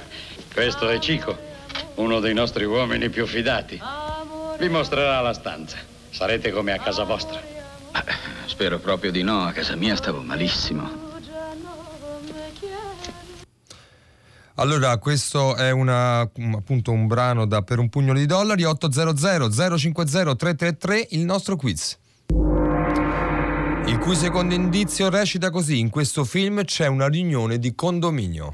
questo 0.53 0.87
è 0.87 0.97
Cico, 0.97 1.49
uno 1.95 2.19
dei 2.19 2.33
nostri 2.33 2.65
uomini 2.65 3.09
più 3.09 3.25
fidati. 3.25 3.79
Vi 4.57 4.69
mostrerà 4.69 5.21
la 5.21 5.33
stanza. 5.33 5.77
Sarete 6.09 6.51
come 6.51 6.71
a 6.73 6.79
casa 6.79 7.03
vostra. 7.03 7.39
Spero 8.45 8.79
proprio 8.79 9.11
di 9.11 9.23
no, 9.23 9.45
a 9.45 9.51
casa 9.51 9.75
mia 9.75 9.95
stavo 9.95 10.21
malissimo. 10.21 11.09
Allora, 14.55 14.97
questo 14.97 15.55
è 15.55 15.71
una, 15.71 16.29
un- 16.35 16.53
appunto 16.55 16.91
un 16.91 17.07
brano 17.07 17.45
da 17.45 17.61
Per 17.63 17.79
un 17.79 17.89
pugno 17.89 18.13
di 18.13 18.25
dollari 18.25 18.63
800 18.63 19.49
050 19.77 20.35
333, 20.35 21.07
il 21.11 21.21
nostro 21.25 21.55
quiz. 21.55 21.97
Il 23.85 23.97
cui 23.97 24.15
secondo 24.15 24.53
indizio 24.53 25.09
recita 25.09 25.49
così: 25.49 25.79
In 25.79 25.89
questo 25.89 26.23
film 26.23 26.63
c'è 26.63 26.85
una 26.87 27.07
riunione 27.07 27.57
di 27.57 27.73
condominio. 27.73 28.53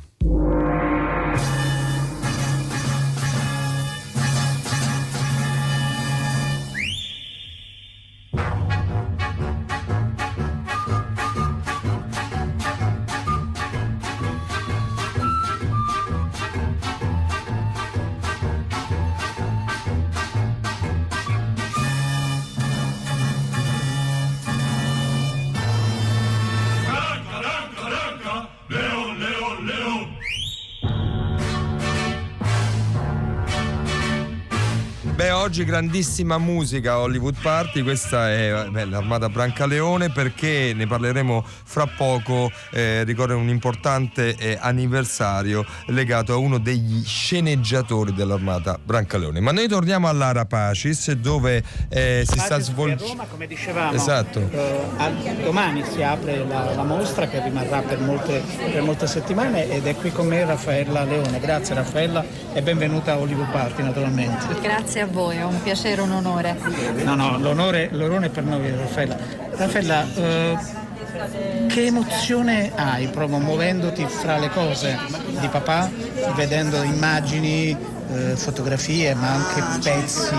Oggi 35.58 35.66
grandissima 35.66 36.38
musica 36.38 36.92
a 36.92 37.00
Hollywood 37.00 37.36
Party, 37.42 37.82
questa 37.82 38.30
è 38.30 38.68
beh, 38.70 38.86
l'Armata 38.86 39.28
Brancaleone 39.28 40.12
perché 40.12 40.74
ne 40.76 40.86
parleremo 40.86 41.44
fra 41.64 41.88
poco, 41.88 42.52
eh, 42.70 43.04
ricorre 43.04 43.34
un 43.34 43.50
importante 43.50 44.36
eh, 44.36 44.56
anniversario 44.62 45.66
legato 45.88 46.34
a 46.34 46.36
uno 46.36 46.60
degli 46.60 47.04
sceneggiatori 47.04 48.14
dell'Armata 48.14 48.78
Brancaleone. 48.84 49.40
Ma 49.40 49.52
noi 49.52 49.68
torniamo 49.68 50.08
all'Ara 50.08 50.46
Pacis 50.46 51.12
dove 51.14 51.64
eh, 51.90 52.24
si 52.28 52.38
sta 52.38 52.56
A 52.56 52.60
svolgendo... 52.60 53.08
Roma, 53.08 53.26
come 53.26 53.48
dicevamo, 53.48 53.94
Esatto. 53.94 54.48
eh, 54.52 55.42
domani 55.42 55.84
si 55.92 56.04
apre 56.04 56.46
la, 56.46 56.76
la 56.76 56.84
mostra 56.84 57.28
che 57.28 57.42
rimarrà 57.42 57.82
per 57.82 58.00
molte, 58.00 58.44
per 58.72 58.84
molte 58.84 59.08
settimane 59.08 59.72
ed 59.72 59.88
è 59.88 59.96
qui 59.96 60.12
con 60.12 60.28
me 60.28 60.46
Raffaella 60.46 61.04
Leone. 61.04 61.40
Grazie 61.40 61.74
Raffaella 61.74 62.24
e 62.54 62.62
benvenuta 62.62 63.14
a 63.14 63.18
Hollywood 63.18 63.50
Party 63.50 63.82
naturalmente. 63.82 64.60
Grazie 64.62 65.02
a 65.02 65.08
voi, 65.08 65.46
un 65.48 65.62
piacere, 65.62 66.02
un 66.02 66.12
onore. 66.12 66.58
No, 67.04 67.16
no, 67.16 67.38
l'onore, 67.38 67.90
l'onore 67.92 68.30
per 68.30 68.44
noi 68.44 68.70
Raffaella. 68.70 69.18
Raffaella, 69.52 70.06
eh, 70.16 70.58
che 71.68 71.86
emozione 71.86 72.72
hai 72.76 73.10
muovendoti 73.14 74.06
fra 74.08 74.38
le 74.38 74.50
cose 74.50 74.98
di 75.40 75.48
papà, 75.48 75.90
vedendo 76.36 76.82
immagini, 76.84 77.76
eh, 78.10 78.36
fotografie, 78.36 79.14
ma 79.16 79.34
anche 79.34 79.64
pezzi 79.82 80.36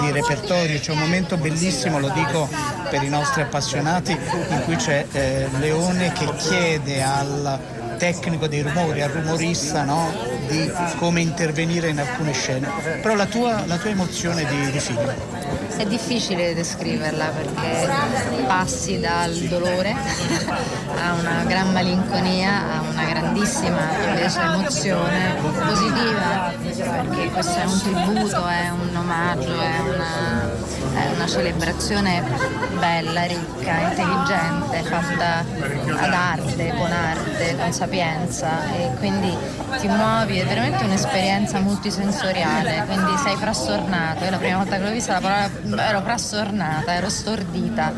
di 0.00 0.10
repertorio? 0.10 0.78
C'è 0.78 0.92
un 0.92 0.98
momento 0.98 1.36
bellissimo, 1.36 1.98
lo 1.98 2.10
dico 2.10 2.48
per 2.88 3.02
i 3.02 3.08
nostri 3.08 3.42
appassionati, 3.42 4.12
in 4.12 4.62
cui 4.64 4.76
c'è 4.76 5.06
eh, 5.12 5.48
Leone 5.58 6.12
che 6.12 6.28
chiede 6.36 7.02
al 7.02 7.58
tecnico 7.98 8.46
dei 8.46 8.62
rumori, 8.62 9.02
al 9.02 9.10
rumorista, 9.10 9.84
no? 9.84 10.10
Di 10.50 10.70
come 10.96 11.20
intervenire 11.20 11.88
in 11.88 12.00
alcune 12.00 12.32
scene. 12.32 12.68
Però 13.00 13.14
la 13.14 13.26
tua, 13.26 13.64
la 13.66 13.76
tua 13.76 13.90
emozione 13.90 14.44
di, 14.44 14.70
di 14.70 14.80
figlio. 14.80 15.69
È 15.80 15.86
difficile 15.86 16.52
descriverla 16.52 17.28
perché 17.28 17.88
passi 18.46 19.00
dal 19.00 19.32
dolore 19.48 19.96
a 20.94 21.14
una 21.14 21.42
gran 21.46 21.72
malinconia, 21.72 22.76
a 22.76 22.80
una 22.82 23.04
grandissima 23.06 23.88
invece 24.08 24.40
emozione 24.40 25.36
positiva, 25.40 26.52
perché 26.60 27.30
questo 27.30 27.58
è 27.58 27.64
un 27.64 27.80
tributo, 27.80 28.46
è 28.46 28.68
un 28.68 28.94
omaggio, 28.94 29.58
è 29.58 29.78
una, 29.80 30.50
è 31.00 31.14
una 31.14 31.26
celebrazione 31.26 32.22
bella, 32.78 33.24
ricca, 33.24 33.78
intelligente, 33.88 34.82
fatta 34.82 35.44
ad 35.96 36.12
arte, 36.12 36.74
con 36.76 36.92
arte, 36.92 37.56
con 37.58 37.72
sapienza 37.72 38.70
e 38.74 38.90
quindi 38.98 39.34
ti 39.78 39.88
muovi, 39.88 40.38
è 40.40 40.46
veramente 40.46 40.84
un'esperienza 40.84 41.58
multisensoriale, 41.60 42.84
quindi 42.86 43.16
sei 43.16 43.36
frastornato. 43.36 44.24
Io 44.24 44.30
la 44.30 44.36
prima 44.36 44.58
volta 44.58 44.76
che 44.76 44.82
l'ho 44.82 44.90
vista 44.90 45.14
la 45.14 45.20
parola 45.20 45.50
ero 45.78 46.00
frastornata, 46.02 46.94
ero 46.94 47.08
stordita. 47.08 47.92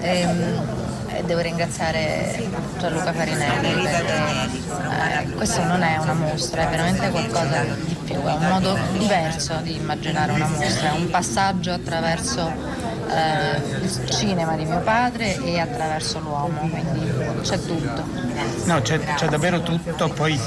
Ehm, 0.00 0.80
E, 1.14 1.22
devo 1.24 1.40
ringraziare 1.40 2.48
Gianluca 2.78 3.12
Farinelli 3.12 3.82
perché 3.82 4.14
eh, 5.26 5.30
questo 5.32 5.62
non 5.62 5.82
è 5.82 5.98
una 5.98 6.14
mostra, 6.14 6.62
è 6.62 6.70
veramente 6.70 7.10
qualcosa 7.10 7.64
di 7.64 7.94
più, 8.04 8.14
è 8.14 8.32
un 8.32 8.46
modo 8.48 8.78
diverso 8.96 9.56
di 9.62 9.76
immaginare 9.76 10.32
una 10.32 10.46
mostra, 10.46 10.92
è 10.92 10.96
un 10.96 11.10
passaggio 11.10 11.72
attraverso 11.72 12.50
eh, 13.10 13.60
il 13.82 14.08
cinema 14.08 14.56
di 14.56 14.64
mio 14.64 14.80
padre 14.80 15.36
e 15.36 15.58
attraverso 15.60 16.18
l'uomo, 16.20 16.60
quindi 16.70 17.12
c'è 17.42 17.60
tutto. 17.60 18.04
No, 18.64 18.80
c'è, 18.80 18.98
c'è 18.98 19.28
davvero 19.28 19.60
tutto, 19.60 20.08
poi 20.08 20.40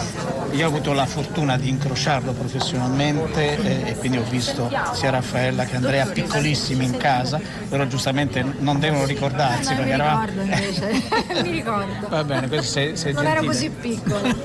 io 0.56 0.65
ho 0.65 0.70
avuto 0.70 0.94
la 0.94 1.06
fortuna 1.06 1.58
di 1.58 1.68
incrociarlo 1.70 2.32
professionalmente 2.32 3.58
eh, 3.58 3.89
e 3.89 3.96
quindi 3.98 4.18
ho 4.18 4.24
visto 4.30 4.72
sia 4.94 5.10
Raffaella 5.10 5.65
che 5.65 5.76
Andrea 5.76 6.06
piccolissimi 6.06 6.86
in 6.86 6.98
casa, 6.98 7.39
loro 7.70 7.88
giustamente 7.88 8.44
non 8.60 8.80
devono 8.80 9.06
ricordarsi 9.06 9.74
No, 9.74 9.76
perché 9.76 9.84
mi 9.84 9.91
eravamo... 9.91 10.26
ricordo 10.26 10.41
invece, 10.41 11.04
mi 11.44 11.52
ricordo. 11.52 12.08
Va 12.08 12.24
bene, 12.24 12.48
questo 12.48 12.72
sei, 12.72 12.96
sei 12.98 13.13
Non 13.13 13.26
ero 13.26 13.41
gentile. 13.41 13.52
così 13.54 13.70
piccola. 13.70 14.36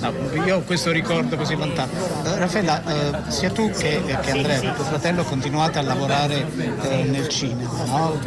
No, 0.00 0.12
io 0.44 0.56
ho 0.56 0.60
questo 0.62 0.90
ricordo 0.90 1.36
così 1.36 1.54
lontano. 1.56 1.90
Eh, 2.24 2.38
Raffaella, 2.38 2.82
eh, 3.26 3.30
sia 3.30 3.50
tu 3.50 3.70
che, 3.70 4.02
che 4.22 4.30
Andrea, 4.30 4.72
tuo 4.72 4.84
fratello, 4.84 5.22
continuate 5.22 5.78
a 5.78 5.82
lavorare 5.82 6.46
eh, 6.82 7.04
nel 7.04 7.28
cinema. 7.28 7.84
no? 7.84 8.18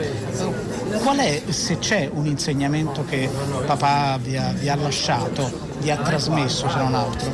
Qual 1.01 1.17
è, 1.17 1.41
se 1.49 1.79
c'è 1.79 2.09
un 2.11 2.25
insegnamento 2.25 3.03
che 3.05 3.29
papà 3.65 4.17
vi 4.21 4.37
ha, 4.37 4.53
vi 4.53 4.69
ha 4.69 4.75
lasciato, 4.75 5.71
vi 5.83 5.91
ha 5.91 5.97
trasmesso 5.97 6.69
se 6.69 6.77
non 6.77 6.95
altro? 6.95 7.29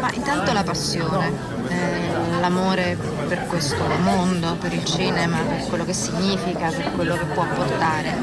Ma 0.00 0.10
intanto 0.14 0.52
la 0.52 0.62
passione, 0.62 1.30
eh, 1.68 2.40
l'amore 2.40 2.96
per 3.28 3.46
questo 3.46 3.84
mondo, 4.02 4.56
per 4.56 4.72
il 4.72 4.82
cinema, 4.84 5.36
per 5.36 5.66
quello 5.68 5.84
che 5.84 5.92
significa, 5.92 6.70
per 6.70 6.90
quello 6.92 7.16
che 7.16 7.24
può 7.26 7.44
portare. 7.54 8.16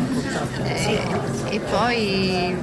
E, 0.64 1.02
e 1.50 1.60
poi 1.60 2.58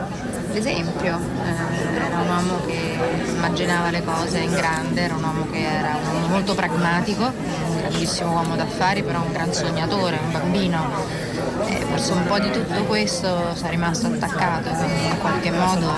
l'esempio, 0.53 1.16
eh, 1.45 1.95
era 1.95 2.19
un 2.19 2.29
uomo 2.29 2.66
che 2.66 2.99
immaginava 3.29 3.90
le 3.90 4.03
cose 4.03 4.38
in 4.38 4.53
grande, 4.53 5.01
era 5.03 5.14
un 5.14 5.23
uomo 5.23 5.47
che 5.51 5.61
era 5.61 5.97
uomo 6.12 6.27
molto 6.27 6.55
pragmatico, 6.55 7.23
un 7.23 7.77
grandissimo 7.77 8.33
uomo 8.33 8.57
d'affari, 8.57 9.05
però 9.05 9.23
un 9.23 9.33
gran 9.33 9.53
sognatore, 9.53 10.19
un 10.25 10.33
bambino. 10.33 11.25
E 11.68 11.85
forse 11.88 12.12
un 12.12 12.26
po' 12.26 12.38
di 12.38 12.50
tutto 12.50 12.85
questo 12.85 13.55
sei 13.55 13.70
rimasto 13.70 14.07
attaccato, 14.07 14.70
quindi 14.70 15.07
in 15.07 15.18
qualche 15.20 15.50
modo 15.50 15.92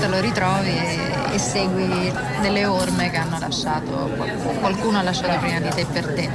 te 0.00 0.06
lo 0.08 0.20
ritrovi 0.20 0.76
e, 0.76 0.98
e 1.32 1.38
segui 1.38 2.12
delle 2.40 2.66
orme 2.66 3.10
che 3.10 3.16
hanno 3.16 3.38
lasciato, 3.38 4.10
qualcuno 4.60 4.98
ha 4.98 5.02
lasciato 5.02 5.38
prima 5.38 5.60
di 5.60 5.68
te 5.68 5.86
per 5.86 6.06
te. 6.14 6.28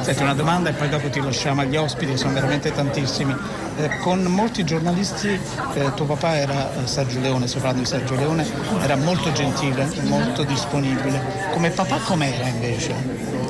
Senti 0.00 0.22
una 0.22 0.34
domanda 0.34 0.70
e 0.70 0.72
poi 0.72 0.88
dopo 0.88 1.08
ti 1.10 1.20
lasciamo 1.20 1.60
agli 1.60 1.76
ospiti, 1.76 2.16
sono 2.16 2.32
veramente 2.32 2.72
tantissimi. 2.72 3.34
Eh, 3.78 3.98
con 3.98 4.22
molti 4.22 4.64
giornalisti 4.64 5.38
eh, 5.74 5.92
tuo 5.94 6.06
papà 6.06 6.38
era 6.38 6.72
eh, 6.72 6.86
Sergio 6.86 7.20
Leone, 7.20 7.46
sto 7.46 7.58
parlando 7.58 7.82
di 7.82 7.88
Sergio 7.88 8.14
Leone, 8.14 8.46
era 8.80 8.96
molto 8.96 9.30
gentile, 9.32 9.86
molto 10.04 10.44
disponibile. 10.44 11.50
Come 11.52 11.68
papà 11.70 11.98
com'era 11.98 12.46
invece? 12.46 12.94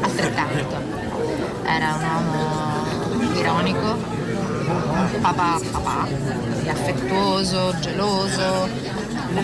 Altrettanto. 0.00 1.05
Era 1.64 1.94
un 1.94 2.05
uomo 2.05 3.35
ironico, 3.38 3.96
papà 5.20 5.59
papà, 5.70 6.07
affettuoso, 6.68 7.74
geloso, 7.81 8.68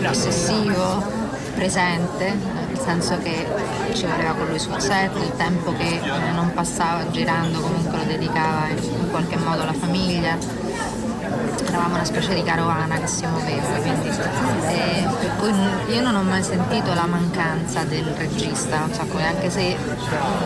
ossessivo, 0.09 1.03
presente, 1.55 2.33
nel 2.67 2.79
senso 2.79 3.17
che 3.19 3.45
ci 3.93 4.05
voleva 4.05 4.33
con 4.33 4.47
lui 4.47 4.59
sul 4.59 4.79
set, 4.79 5.15
il 5.15 5.33
tempo 5.37 5.73
che 5.73 5.99
non 6.33 6.51
passava 6.53 7.09
girando 7.09 7.59
comunque 7.59 7.97
lo 7.97 8.03
dedicava 8.03 8.67
in 8.69 9.09
qualche 9.09 9.37
modo 9.37 9.61
alla 9.61 9.73
famiglia. 9.73 10.37
Eravamo 11.67 11.95
una 11.95 12.05
specie 12.05 12.33
di 12.35 12.43
carovana 12.43 12.99
che 12.99 13.07
si 13.07 13.25
muoveva, 13.25 13.79
quindi 13.81 14.07
eh, 14.07 15.07
per 15.19 15.35
cui 15.37 15.51
io 15.93 16.01
non 16.01 16.15
ho 16.15 16.21
mai 16.21 16.43
sentito 16.43 16.93
la 16.93 17.05
mancanza 17.05 17.83
del 17.83 18.05
regista, 18.15 18.79
non 18.79 18.93
so 18.93 19.05
come, 19.07 19.25
anche 19.25 19.49
se 19.49 19.75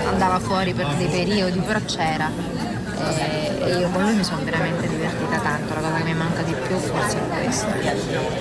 andava 0.10 0.40
fuori 0.40 0.74
per 0.74 0.88
dei 0.96 1.08
periodi, 1.08 1.60
però 1.60 1.80
c'era 1.86 2.58
e, 2.98 3.58
e 3.60 3.80
io 3.80 3.90
con 3.90 4.02
lui 4.02 4.16
mi 4.16 4.24
sono 4.24 4.44
veramente 4.44 4.88
divertita 4.88 5.38
tanto, 5.40 5.74
la 5.74 5.82
cosa 5.82 5.96
che 5.98 6.04
mi 6.04 6.07
manca 6.18 6.42
di 6.42 6.54
più 6.54 6.78
forse 6.78 7.18
è 7.18 7.42
questo. 7.42 7.68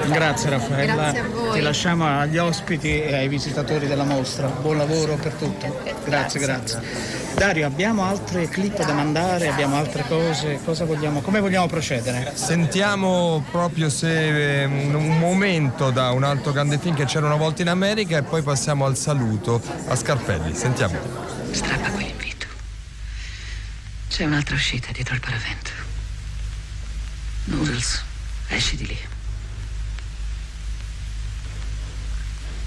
Grazie 0.09 0.51
Raffaella, 0.51 0.95
Grazie 0.95 1.21
a 1.21 1.29
voi. 1.29 1.53
ti 1.53 1.61
lasciamo 1.61 2.07
agli 2.21 2.39
ospiti 2.39 3.03
e 3.03 3.15
ai 3.15 3.29
visitatori 3.29 3.87
della 3.87 4.05
mostra, 4.05 4.49
buon 4.49 4.79
lavoro 4.79 5.15
per 5.15 5.33
tutto. 5.33 5.81
Grazie, 6.05 6.41
grazie. 6.41 7.25
Dario, 7.35 7.67
abbiamo 7.67 8.05
altre 8.05 8.49
clip 8.49 8.83
da 8.83 8.93
mandare, 8.95 9.49
abbiamo 9.49 9.77
altre 9.77 10.05
cose, 10.09 10.59
cosa 10.65 10.85
vogliamo, 10.87 11.21
come 11.21 11.41
vogliamo 11.41 11.67
procedere? 11.67 12.33
Sentiamo 12.35 13.45
proprio 13.51 13.91
se 13.91 14.63
ehm, 14.63 14.95
un 14.95 15.19
momento 15.19 15.91
da 15.91 16.13
un 16.13 16.25
altro 16.25 16.53
grande 16.53 16.79
film 16.79 16.95
che 16.95 17.05
c'era 17.05 17.27
una 17.27 17.37
volta 17.37 17.61
in 17.61 17.69
America 17.69 18.17
e 18.17 18.23
poi 18.23 18.41
passiamo 18.43 18.87
al 18.87 18.97
saluto 18.97 19.61
a 19.89 19.95
Scarpelli. 19.95 20.55
Sentiamo. 20.55 20.99
Strappa 21.51 21.91
quell'invito. 21.91 22.47
C'è 24.09 24.25
un'altra 24.25 24.55
uscita 24.55 24.89
dietro 24.93 25.15
il 25.15 25.21
paravento. 25.21 25.86
Noodles, 27.49 28.03
esci 28.49 28.75
di 28.77 28.87
lì. 28.87 28.99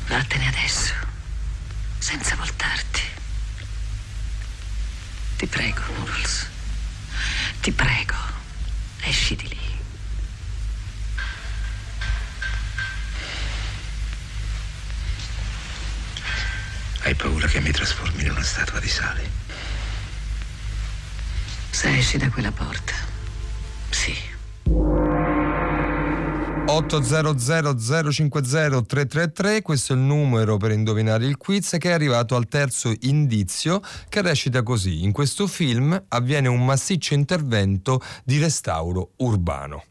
Vattene 0.07 0.47
adesso, 0.47 0.93
senza 1.97 2.35
voltarti. 2.35 3.01
Ti 5.35 5.47
prego, 5.47 5.81
Noodles. 5.97 6.47
Ti 7.59 7.71
prego, 7.73 8.15
esci 9.01 9.35
di 9.35 9.47
lì. 9.49 9.77
Hai 17.01 17.15
paura 17.15 17.47
che 17.47 17.59
mi 17.59 17.71
trasformi 17.71 18.23
in 18.23 18.31
una 18.31 18.43
statua 18.43 18.79
di 18.79 18.89
sale? 18.89 19.29
Se 21.69 21.97
esci 21.97 22.17
da 22.17 22.29
quella 22.29 22.51
porta, 22.51 22.93
sì. 23.89 24.37
800 26.69 27.75
050 28.12 28.82
333, 28.84 29.62
questo 29.62 29.93
è 29.93 29.95
il 29.95 30.01
numero 30.01 30.58
per 30.58 30.71
indovinare 30.71 31.25
il 31.25 31.36
quiz 31.36 31.75
che 31.79 31.89
è 31.89 31.93
arrivato 31.93 32.36
al 32.36 32.47
terzo 32.47 32.93
indizio 33.01 33.82
che 34.08 34.21
recita 34.21 34.62
così. 34.62 35.03
In 35.03 35.12
questo 35.12 35.47
film 35.47 35.99
avviene 36.10 36.47
un 36.47 36.63
massiccio 36.63 37.15
intervento 37.15 37.99
di 38.23 38.38
restauro 38.38 39.13
urbano. 39.17 39.88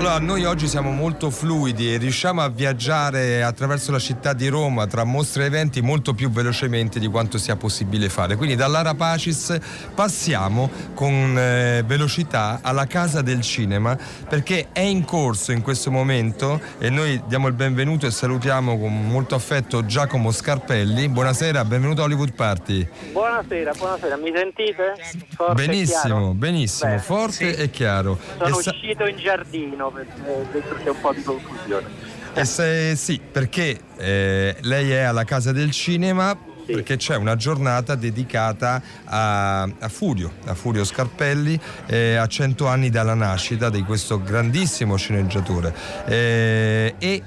Allora, 0.00 0.18
noi 0.18 0.46
oggi 0.46 0.66
siamo 0.66 0.92
molto 0.92 1.28
fluidi 1.28 1.92
e 1.92 1.98
riusciamo 1.98 2.40
a 2.40 2.48
viaggiare 2.48 3.42
attraverso 3.42 3.92
la 3.92 3.98
città 3.98 4.32
di 4.32 4.48
Roma 4.48 4.86
tra 4.86 5.04
mostre 5.04 5.42
e 5.42 5.46
eventi 5.48 5.82
molto 5.82 6.14
più 6.14 6.30
velocemente 6.30 6.98
di 6.98 7.06
quanto 7.06 7.36
sia 7.36 7.54
possibile 7.56 8.08
fare. 8.08 8.36
Quindi 8.36 8.56
dall'Ara 8.56 8.94
Pacis 8.94 9.58
passiamo 9.94 10.70
con 10.94 11.36
eh, 11.36 11.82
velocità 11.84 12.60
alla 12.62 12.86
Casa 12.86 13.20
del 13.20 13.42
Cinema 13.42 13.94
perché 14.26 14.68
è 14.72 14.80
in 14.80 15.04
corso 15.04 15.52
in 15.52 15.60
questo 15.60 15.90
momento 15.90 16.58
e 16.78 16.88
noi 16.88 17.22
diamo 17.26 17.48
il 17.48 17.52
benvenuto 17.52 18.06
e 18.06 18.10
salutiamo 18.10 18.78
con 18.78 19.06
molto 19.06 19.34
affetto 19.34 19.84
Giacomo 19.84 20.30
Scarpelli. 20.30 21.10
Buonasera, 21.10 21.62
benvenuto 21.66 22.00
a 22.00 22.04
Hollywood 22.04 22.32
Party. 22.32 22.88
Buonasera, 23.12 23.72
buonasera, 23.76 24.16
mi 24.16 24.32
sentite? 24.34 24.94
Forte 25.36 25.66
benissimo, 25.66 26.32
benissimo, 26.32 26.88
Bene, 26.88 27.02
forte 27.02 27.54
sì. 27.54 27.60
e 27.60 27.68
chiaro. 27.68 28.18
Sono 28.38 28.58
E 28.58 28.62
sa- 28.62 28.70
uscito 28.70 29.04
in 29.04 29.16
giardino 29.18 29.88
perché 29.92 30.46
dentro 30.52 30.76
c'è 30.76 30.90
un 30.90 31.00
po' 31.00 31.12
di 31.12 31.22
confusione. 31.22 31.86
Eh, 32.34 32.44
se- 32.44 32.94
sì, 32.96 33.20
perché 33.20 33.80
eh, 33.96 34.56
lei 34.60 34.90
è 34.90 35.00
alla 35.00 35.24
Casa 35.24 35.52
del 35.52 35.70
Cinema 35.70 36.36
perché 36.72 36.96
c'è 36.96 37.16
una 37.16 37.36
giornata 37.36 37.94
dedicata 37.94 38.80
a, 39.04 39.62
a 39.62 39.88
Furio, 39.88 40.32
a 40.46 40.54
Furio 40.54 40.84
Scarpelli, 40.84 41.58
eh, 41.86 42.14
a 42.14 42.26
100 42.26 42.66
anni 42.66 42.90
dalla 42.90 43.14
nascita 43.14 43.70
di 43.70 43.82
questo 43.82 44.22
grandissimo 44.22 44.96
sceneggiatore. 44.96 45.74
Eh, 46.06 46.94
e 46.98 47.22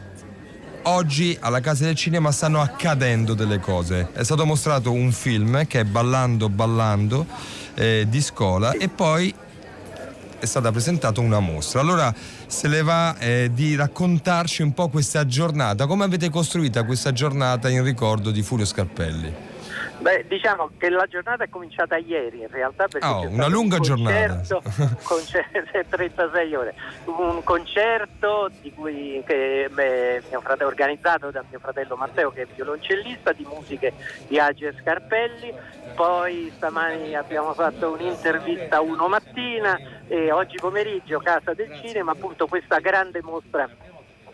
oggi 0.84 1.38
alla 1.40 1.60
Casa 1.60 1.86
del 1.86 1.96
Cinema 1.96 2.32
stanno 2.32 2.62
accadendo 2.62 3.34
delle 3.34 3.60
cose. 3.60 4.10
È 4.14 4.24
stato 4.24 4.46
mostrato 4.46 4.92
un 4.92 5.12
film 5.12 5.68
che 5.68 5.82
è 5.82 5.84
Ballando 5.84 6.50
Ballando 6.50 7.26
eh, 7.76 8.06
di 8.08 8.22
Scola 8.22 8.72
e 8.72 8.90
poi 8.90 9.34
è 10.44 10.46
stata 10.46 10.72
presentata 10.72 11.22
una 11.22 11.40
mostra. 11.40 11.80
Allora, 11.80 12.14
se 12.48 12.68
le 12.68 12.82
va 12.84 13.18
eh, 13.18 13.50
di 13.54 13.76
raccontarci 13.76 14.62
un 14.62 14.74
po' 14.74 14.90
questa 14.90 15.26
giornata, 15.26 15.88
come 15.88 16.04
avete 16.04 16.30
costruita 16.30 16.84
questa 16.84 17.14
giornata 17.14 17.70
in 17.70 17.82
ricordo 17.82 18.30
di 18.30 18.44
Furio 18.44 18.66
Scarpelli? 18.66 19.53
Beh, 20.04 20.26
diciamo 20.28 20.70
che 20.78 20.90
la 20.90 21.06
giornata 21.10 21.46
è 21.46 21.50
cominciata 21.50 21.96
ieri 21.96 22.42
in 22.42 22.50
realtà 22.50 22.90
perché 22.90 23.08
Oh, 23.08 23.26
una 23.30 23.48
lunga 23.48 23.78
un 23.78 23.82
giornata. 23.84 24.28
concerto, 24.36 24.62
concerto 25.04 25.80
36 25.90 26.56
ore, 26.56 26.74
un 27.06 27.42
concerto 27.46 28.52
di 28.62 28.74
cui 28.74 29.24
che, 29.26 29.70
beh, 29.72 30.24
mio 30.30 30.42
fratello, 30.42 30.68
organizzato 30.68 31.32
da 31.32 31.42
mio 31.50 31.60
fratello 31.60 31.96
Matteo 31.96 32.32
che 32.32 32.42
è 32.42 32.48
violoncellista 32.54 33.32
di 33.32 33.46
musiche 33.50 33.94
di 34.28 34.38
Age 34.38 34.76
Scarpelli, 34.82 35.54
poi 35.96 36.52
stamani 36.58 37.16
abbiamo 37.16 37.54
fatto 37.54 37.92
un'intervista 37.94 38.82
uno 38.82 39.08
mattina 39.08 39.80
e 40.10 40.34
oggi 40.34 40.58
pomeriggio 40.58 41.20
Casa 41.20 41.54
del 41.54 41.72
Cinema 41.82 42.12
appunto 42.12 42.48
questa 42.48 42.80
grande 42.80 43.22
mostra 43.24 43.70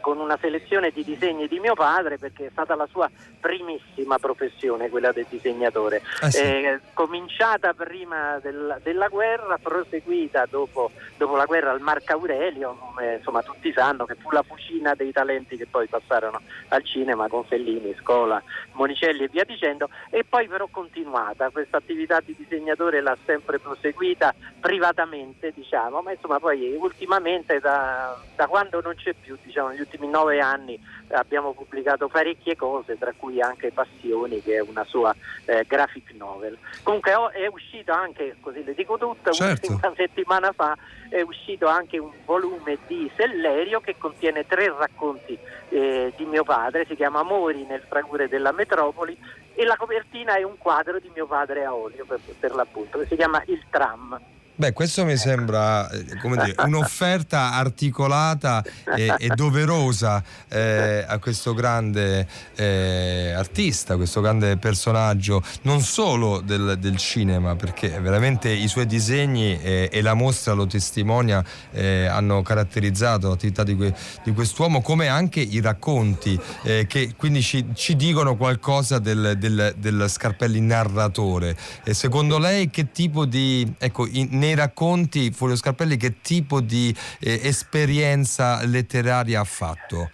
con 0.09 0.19
una 0.19 0.37
selezione 0.41 0.89
di 0.89 1.03
disegni 1.03 1.47
di 1.47 1.59
mio 1.59 1.75
padre 1.75 2.17
perché 2.17 2.47
è 2.47 2.49
stata 2.49 2.73
la 2.73 2.87
sua 2.89 3.07
primissima 3.39 4.17
professione 4.17 4.89
quella 4.89 5.11
del 5.11 5.27
disegnatore 5.29 6.01
Ah, 6.21 6.29
sì. 6.31 6.41
Eh, 6.41 6.79
cominciata 6.93 7.73
prima 7.73 8.39
del- 8.41 8.79
della 8.81 9.07
guerra 9.07 9.57
proseguita 9.61 10.45
dopo, 10.49 10.89
dopo 11.17 11.35
la 11.35 11.45
guerra 11.45 11.69
al 11.71 11.79
Marco 11.79 12.13
Aurelio 12.13 12.75
come 12.79 13.15
insomma 13.17 13.41
tutti 13.43 13.71
sanno 13.71 14.05
che 14.05 14.15
fu 14.15 14.31
la 14.31 14.41
fucina 14.41 14.95
dei 14.95 15.11
talenti 15.11 15.57
che 15.57 15.67
poi 15.67 15.87
passarono 15.87 16.41
al 16.69 16.83
cinema 16.83 17.27
con 17.27 17.43
Fellini, 17.45 17.95
Scola, 17.99 18.41
Monicelli 18.73 19.23
e 19.25 19.29
via 19.29 19.43
dicendo 19.43 19.89
e 20.09 20.23
poi 20.27 20.47
però 20.47 20.67
continuata 20.71 21.49
questa 21.51 21.77
attività 21.77 22.19
di 22.19 22.33
disegnatore 22.35 23.01
l'ha 23.01 23.17
sempre 23.25 23.59
proseguita 23.59 24.33
privatamente 24.59 25.51
diciamo 25.53 26.01
ma 26.01 26.11
insomma 26.13 26.39
poi 26.39 26.75
ultimamente 26.79 27.59
da, 27.59 28.17
da 28.35 28.47
quando 28.47 28.81
non 28.81 28.95
c'è 28.95 29.13
più 29.13 29.37
diciamo 29.43 29.69
negli 29.69 29.81
ultimi 29.81 29.98
nove 30.07 30.39
anni 30.39 30.79
abbiamo 31.09 31.53
pubblicato 31.53 32.07
parecchie 32.07 32.55
cose 32.55 32.97
tra 32.97 33.13
cui 33.15 33.41
anche 33.41 33.71
Passioni 33.71 34.41
che 34.41 34.55
è 34.55 34.61
una 34.61 34.83
sua 34.83 35.15
eh, 35.45 35.65
graphic 35.67 36.13
novel 36.13 36.57
comunque 36.83 37.13
oh, 37.15 37.31
è 37.31 37.47
uscito 37.47 37.91
anche 37.91 38.35
così 38.39 38.63
le 38.63 38.73
dico 38.73 38.97
tutto 38.97 39.31
Certo. 39.31 39.71
una 39.71 39.93
settimana 39.97 40.51
fa 40.51 40.77
è 41.09 41.21
uscito 41.21 41.67
anche 41.67 41.97
un 41.97 42.11
volume 42.23 42.77
di 42.87 43.11
Sellerio 43.15 43.81
che 43.81 43.97
contiene 43.97 44.45
tre 44.45 44.73
racconti 44.77 45.37
eh, 45.69 46.13
di 46.15 46.25
mio 46.25 46.43
padre, 46.43 46.85
si 46.85 46.95
chiama 46.95 47.19
Amori 47.19 47.65
nel 47.65 47.81
fragore 47.81 48.27
della 48.27 48.51
metropoli 48.51 49.17
e 49.55 49.65
la 49.65 49.75
copertina 49.75 50.35
è 50.35 50.43
un 50.43 50.57
quadro 50.57 50.99
di 50.99 51.09
mio 51.13 51.25
padre 51.25 51.65
a 51.65 51.73
olio 51.73 52.05
per, 52.05 52.19
per 52.39 52.53
l'appunto 52.53 52.99
che 52.99 53.07
si 53.07 53.15
chiama 53.15 53.41
Il 53.47 53.63
Tram. 53.69 54.19
Beh, 54.59 54.73
questo 54.73 55.05
mi 55.05 55.15
sembra 55.15 55.89
eh, 55.89 56.03
dire, 56.03 56.53
un'offerta 56.65 57.53
articolata 57.53 58.61
e, 58.93 59.15
e 59.17 59.29
doverosa 59.29 60.21
eh, 60.49 61.05
a 61.07 61.17
questo 61.19 61.53
grande 61.53 62.27
eh, 62.55 63.31
artista, 63.33 63.95
questo 63.95 64.19
grande 64.19 64.57
personaggio, 64.57 65.41
non 65.61 65.79
solo 65.79 66.41
del, 66.41 66.75
del, 66.77 66.97
cinema, 66.97 67.55
perché 67.55 68.01
veramente 68.01 68.49
i 68.49 68.67
suoi 68.67 68.85
disegni 68.85 69.57
eh, 69.61 69.87
e 69.89 70.01
la 70.01 70.13
mostra 70.13 70.51
lo 70.51 70.67
testimonia, 70.67 71.41
eh, 71.71 72.07
hanno 72.07 72.41
caratterizzato 72.41 73.29
l'attività 73.29 73.63
di, 73.63 73.77
que, 73.77 73.95
di, 74.25 74.33
quest'uomo, 74.33 74.81
come 74.81 75.07
anche 75.07 75.39
i 75.39 75.61
racconti, 75.61 76.37
eh, 76.63 76.85
che 76.85 77.13
quindi 77.15 77.41
ci, 77.41 77.65
ci, 77.75 77.95
dicono 77.95 78.35
qualcosa 78.35 78.99
del, 78.99 79.35
del, 79.37 79.73
del 79.77 80.05
Scarpelli 80.09 80.59
narratore. 80.59 81.55
E 81.85 81.93
secondo 81.93 82.37
lei 82.37 82.69
che 82.69 82.91
tipo 82.91 83.23
di... 83.23 83.65
Ecco, 83.77 84.05
in, 84.05 84.47
nei 84.49 84.55
racconti, 84.55 85.31
Fulvio 85.31 85.55
Scarpelli, 85.55 85.95
che 85.95 86.21
tipo 86.21 86.59
di 86.59 86.95
eh, 87.19 87.39
esperienza 87.43 88.65
letteraria 88.65 89.41
ha 89.41 89.43
fatto? 89.43 90.09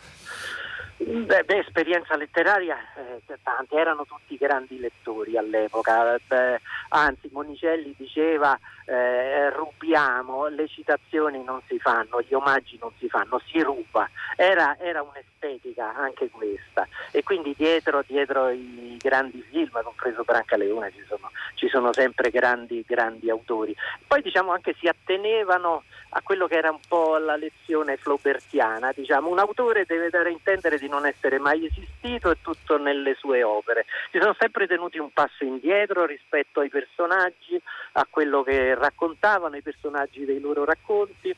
Beh, 0.97 1.43
beh, 1.43 1.59
esperienza 1.59 2.15
letteraria, 2.17 2.75
eh, 2.97 3.37
tanti, 3.43 3.75
erano 3.75 4.05
tutti 4.05 4.35
grandi 4.37 4.79
lettori 4.79 5.37
all'epoca, 5.37 6.17
beh, 6.25 6.59
anzi 6.89 7.29
Monicelli 7.31 7.93
diceva 7.97 8.57
eh, 8.85 9.49
rubiamo, 9.49 10.47
le 10.47 10.67
citazioni 10.67 11.43
non 11.43 11.61
si 11.67 11.79
fanno, 11.79 12.21
gli 12.21 12.33
omaggi 12.33 12.77
non 12.79 12.91
si 12.97 13.07
fanno, 13.09 13.41
si 13.45 13.61
ruba, 13.61 14.09
era, 14.35 14.77
era 14.79 15.01
un'estetica 15.01 15.95
anche 15.95 16.29
questa 16.29 16.87
e 17.11 17.23
quindi 17.23 17.53
dietro, 17.57 18.03
dietro 18.05 18.49
i 18.49 18.97
grandi 19.01 19.41
film, 19.49 19.81
compreso 19.83 20.23
Brancaleone, 20.23 20.91
ci 20.91 21.03
sono, 21.07 21.31
ci 21.55 21.67
sono 21.67 21.93
sempre 21.93 22.29
grandi, 22.29 22.83
grandi 22.87 23.29
autori. 23.29 23.75
Poi 24.05 24.21
diciamo 24.21 24.51
anche 24.51 24.75
si 24.79 24.87
attenevano 24.87 25.83
a 26.09 26.21
quello 26.21 26.47
che 26.47 26.55
era 26.55 26.71
un 26.71 26.79
po' 26.87 27.17
la 27.17 27.35
lezione 27.35 27.97
flaubertiana, 27.97 28.91
diciamo, 28.95 29.29
un 29.29 29.39
autore 29.39 29.85
deve 29.85 30.09
dare 30.09 30.29
a 30.29 30.31
intendere 30.31 30.77
di 30.77 30.87
non 30.87 31.05
essere 31.05 31.39
mai 31.39 31.65
esistito 31.65 32.31
e 32.31 32.37
tutto 32.41 32.77
nelle 32.77 33.15
sue 33.15 33.43
opere. 33.43 33.85
Si 34.11 34.19
sono 34.19 34.35
sempre 34.39 34.65
tenuti 34.65 34.97
un 34.97 35.11
passo 35.11 35.43
indietro 35.43 36.05
rispetto 36.05 36.61
ai 36.61 36.69
personaggi, 36.69 37.61
a 37.93 38.07
quello 38.09 38.43
che 38.43 38.74
raccontavano 38.75 39.55
i 39.55 39.61
personaggi 39.61 40.25
dei 40.25 40.39
loro 40.39 40.65
racconti 40.65 41.35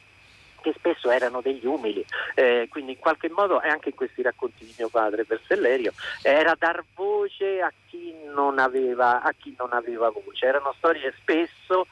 che 0.61 0.73
spesso 0.75 1.09
erano 1.09 1.41
degli 1.41 1.65
umili, 1.65 2.05
eh, 2.35 2.67
quindi 2.69 2.93
in 2.93 2.99
qualche 2.99 3.29
modo, 3.29 3.61
e 3.61 3.69
anche 3.69 3.89
in 3.89 3.95
questi 3.95 4.21
racconti 4.21 4.65
di 4.65 4.73
mio 4.77 4.89
padre 4.89 5.23
Bersellerio, 5.23 5.93
era 6.21 6.55
dar 6.57 6.83
voce 6.95 7.61
a 7.61 7.71
chi 7.87 8.13
non 8.33 8.59
aveva, 8.59 9.21
chi 9.37 9.55
non 9.57 9.71
aveva 9.71 10.09
voce. 10.09 10.45
Erano 10.45 10.73
storie 10.77 11.13
spesso 11.19 11.87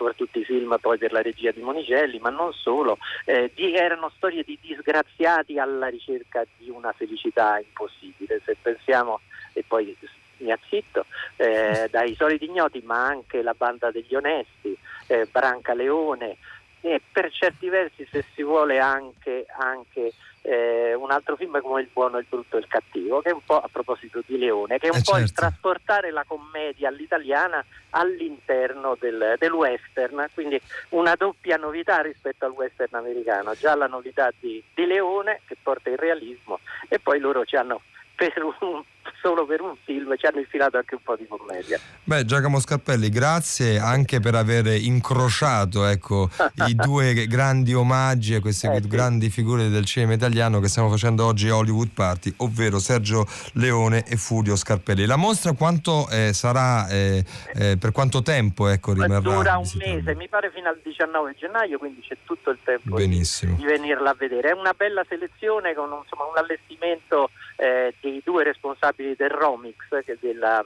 soprattutto 0.00 0.38
i 0.38 0.44
film 0.44 0.78
poi 0.80 0.96
per 0.96 1.12
la 1.12 1.20
regia 1.20 1.50
di 1.50 1.60
Monicelli, 1.60 2.18
ma 2.20 2.30
non 2.30 2.54
solo, 2.54 2.96
eh, 3.26 3.50
di, 3.54 3.74
erano 3.74 4.10
storie 4.16 4.42
di 4.44 4.58
disgraziati 4.58 5.58
alla 5.58 5.88
ricerca 5.88 6.42
di 6.56 6.70
una 6.70 6.92
felicità 6.92 7.58
impossibile. 7.58 8.40
Se 8.42 8.56
pensiamo, 8.60 9.20
e 9.52 9.62
poi 9.66 9.94
mi 10.38 10.50
azzitto, 10.50 11.04
eh, 11.36 11.88
dai 11.90 12.14
soliti 12.14 12.46
ignoti, 12.46 12.80
ma 12.82 13.04
anche 13.04 13.42
la 13.42 13.52
banda 13.52 13.90
degli 13.90 14.14
onesti, 14.14 14.74
eh, 15.10 15.26
Branca 15.30 15.74
Leone 15.74 16.36
e 16.82 17.02
per 17.12 17.30
certi 17.30 17.68
versi, 17.68 18.06
se 18.10 18.24
si 18.34 18.42
vuole, 18.42 18.78
anche, 18.78 19.44
anche 19.58 20.12
eh, 20.42 20.94
un 20.94 21.10
altro 21.10 21.36
film 21.36 21.60
come 21.60 21.82
Il 21.82 21.88
buono, 21.92 22.16
il 22.16 22.26
brutto 22.26 22.56
e 22.56 22.60
il 22.60 22.66
cattivo, 22.68 23.20
che 23.20 23.30
è 23.30 23.32
un 23.32 23.44
po' 23.44 23.60
a 23.60 23.68
proposito 23.70 24.22
di 24.24 24.38
Leone, 24.38 24.78
che 24.78 24.86
è 24.86 24.90
un 24.90 24.96
eh 24.96 25.02
po' 25.02 25.12
certo. 25.12 25.24
il 25.24 25.32
trasportare 25.32 26.10
la 26.10 26.24
commedia 26.26 26.88
all'italiana 26.88 27.62
all'interno 27.90 28.96
del, 28.98 29.34
del, 29.38 29.52
western, 29.52 30.28
quindi 30.32 30.58
una 30.90 31.14
doppia 31.16 31.56
novità 31.56 32.00
rispetto 32.00 32.46
al 32.46 32.52
western 32.52 32.94
americano, 32.94 33.52
già 33.54 33.74
la 33.74 33.86
novità 33.86 34.30
di, 34.38 34.62
di 34.72 34.86
Leone 34.86 35.40
che 35.46 35.56
porta 35.62 35.90
il 35.90 35.98
realismo 35.98 36.60
e 36.88 36.98
poi 36.98 37.18
loro 37.18 37.44
ci 37.44 37.56
hanno 37.56 37.82
per 38.14 38.42
un 38.60 38.82
solo 39.20 39.46
per 39.46 39.60
un 39.60 39.74
film 39.84 40.16
ci 40.16 40.26
hanno 40.26 40.38
infilato 40.38 40.76
anche 40.76 40.94
un 40.94 41.02
po' 41.02 41.16
di 41.16 41.26
commedia. 41.26 41.78
Beh, 42.04 42.24
Giacomo 42.24 42.58
Scappelli, 42.58 43.08
grazie 43.08 43.78
anche 43.78 44.20
per 44.20 44.34
aver 44.34 44.66
incrociato 44.66 45.84
ecco, 45.86 46.28
i 46.66 46.74
due 46.74 47.26
grandi 47.26 47.74
omaggi 47.74 48.34
a 48.34 48.40
queste 48.40 48.72
eh, 48.72 48.80
grandi 48.80 49.26
sì. 49.26 49.32
figure 49.32 49.68
del 49.68 49.84
cinema 49.84 50.14
italiano 50.14 50.60
che 50.60 50.68
stiamo 50.68 50.88
facendo 50.88 51.24
oggi 51.24 51.48
a 51.48 51.56
Hollywood 51.56 51.90
Party, 51.92 52.32
ovvero 52.38 52.78
Sergio 52.78 53.26
Leone 53.54 54.04
e 54.06 54.16
Fulvio 54.16 54.56
Scarpelli. 54.56 55.06
La 55.06 55.16
mostra 55.16 55.52
quanto 55.52 56.08
eh, 56.10 56.32
sarà, 56.32 56.88
eh, 56.88 57.24
eh 57.54 57.76
per 57.78 57.92
quanto 57.92 58.22
tempo 58.22 58.68
ecco, 58.68 58.92
rimarrà? 58.92 59.20
Dura 59.20 59.58
un 59.58 59.70
mese, 59.76 60.14
mi 60.14 60.28
pare 60.28 60.50
fino 60.52 60.68
al 60.68 60.80
19 60.82 61.34
gennaio, 61.36 61.78
quindi 61.78 62.00
c'è 62.00 62.16
tutto 62.24 62.50
il 62.50 62.58
tempo 62.62 62.96
di, 62.96 63.06
di, 63.08 63.64
venirla 63.64 64.10
a 64.10 64.16
vedere. 64.18 64.50
È 64.50 64.52
una 64.52 64.72
bella 64.72 65.04
selezione 65.08 65.74
con 65.74 65.90
insomma, 66.02 66.24
un 66.30 66.36
allestimento 66.36 67.30
eh, 67.56 67.94
dei 68.00 68.22
due 68.24 68.44
responsabili 68.44 68.89
del 68.96 69.30
Romix, 69.30 69.76
che, 70.04 70.16
della, 70.20 70.62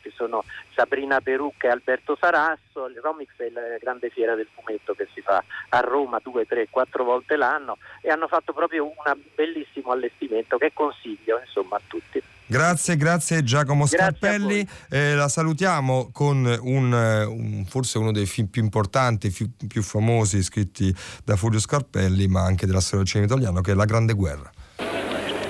che 0.00 0.12
sono 0.14 0.44
Sabrina 0.74 1.20
Perucca 1.20 1.68
e 1.68 1.70
Alberto 1.70 2.16
Sarasso. 2.18 2.86
Il 2.86 2.98
Romix 3.02 3.28
è 3.36 3.50
la 3.50 3.78
grande 3.80 4.10
fiera 4.10 4.34
del 4.34 4.48
fumetto 4.54 4.94
che 4.94 5.08
si 5.12 5.20
fa 5.20 5.42
a 5.70 5.80
Roma 5.80 6.20
due, 6.22 6.46
tre, 6.46 6.68
quattro 6.70 7.04
volte 7.04 7.36
l'anno 7.36 7.78
e 8.00 8.10
hanno 8.10 8.28
fatto 8.28 8.52
proprio 8.52 8.84
un 8.84 8.92
bellissimo 9.34 9.92
allestimento 9.92 10.56
che 10.56 10.72
consiglio 10.72 11.40
insomma, 11.44 11.76
a 11.76 11.80
tutti. 11.86 12.22
Grazie, 12.50 12.96
grazie 12.96 13.42
Giacomo 13.42 13.84
Scarpelli. 13.84 14.66
Eh, 14.88 15.14
la 15.14 15.28
salutiamo 15.28 16.08
con 16.12 16.46
un, 16.46 16.92
un, 16.92 17.64
forse 17.66 17.98
uno 17.98 18.10
dei 18.10 18.24
film 18.24 18.46
più 18.46 18.62
importanti, 18.62 19.30
più, 19.30 19.50
più 19.66 19.82
famosi 19.82 20.42
scritti 20.42 20.94
da 21.24 21.36
Fulvio 21.36 21.60
Scarpelli, 21.60 22.26
ma 22.26 22.44
anche 22.44 22.64
della 22.64 22.80
storia 22.80 23.04
del 23.04 23.08
cinema 23.08 23.30
italiano, 23.30 23.60
che 23.60 23.72
è 23.72 23.74
La 23.74 23.84
Grande 23.84 24.14
Guerra. 24.14 24.50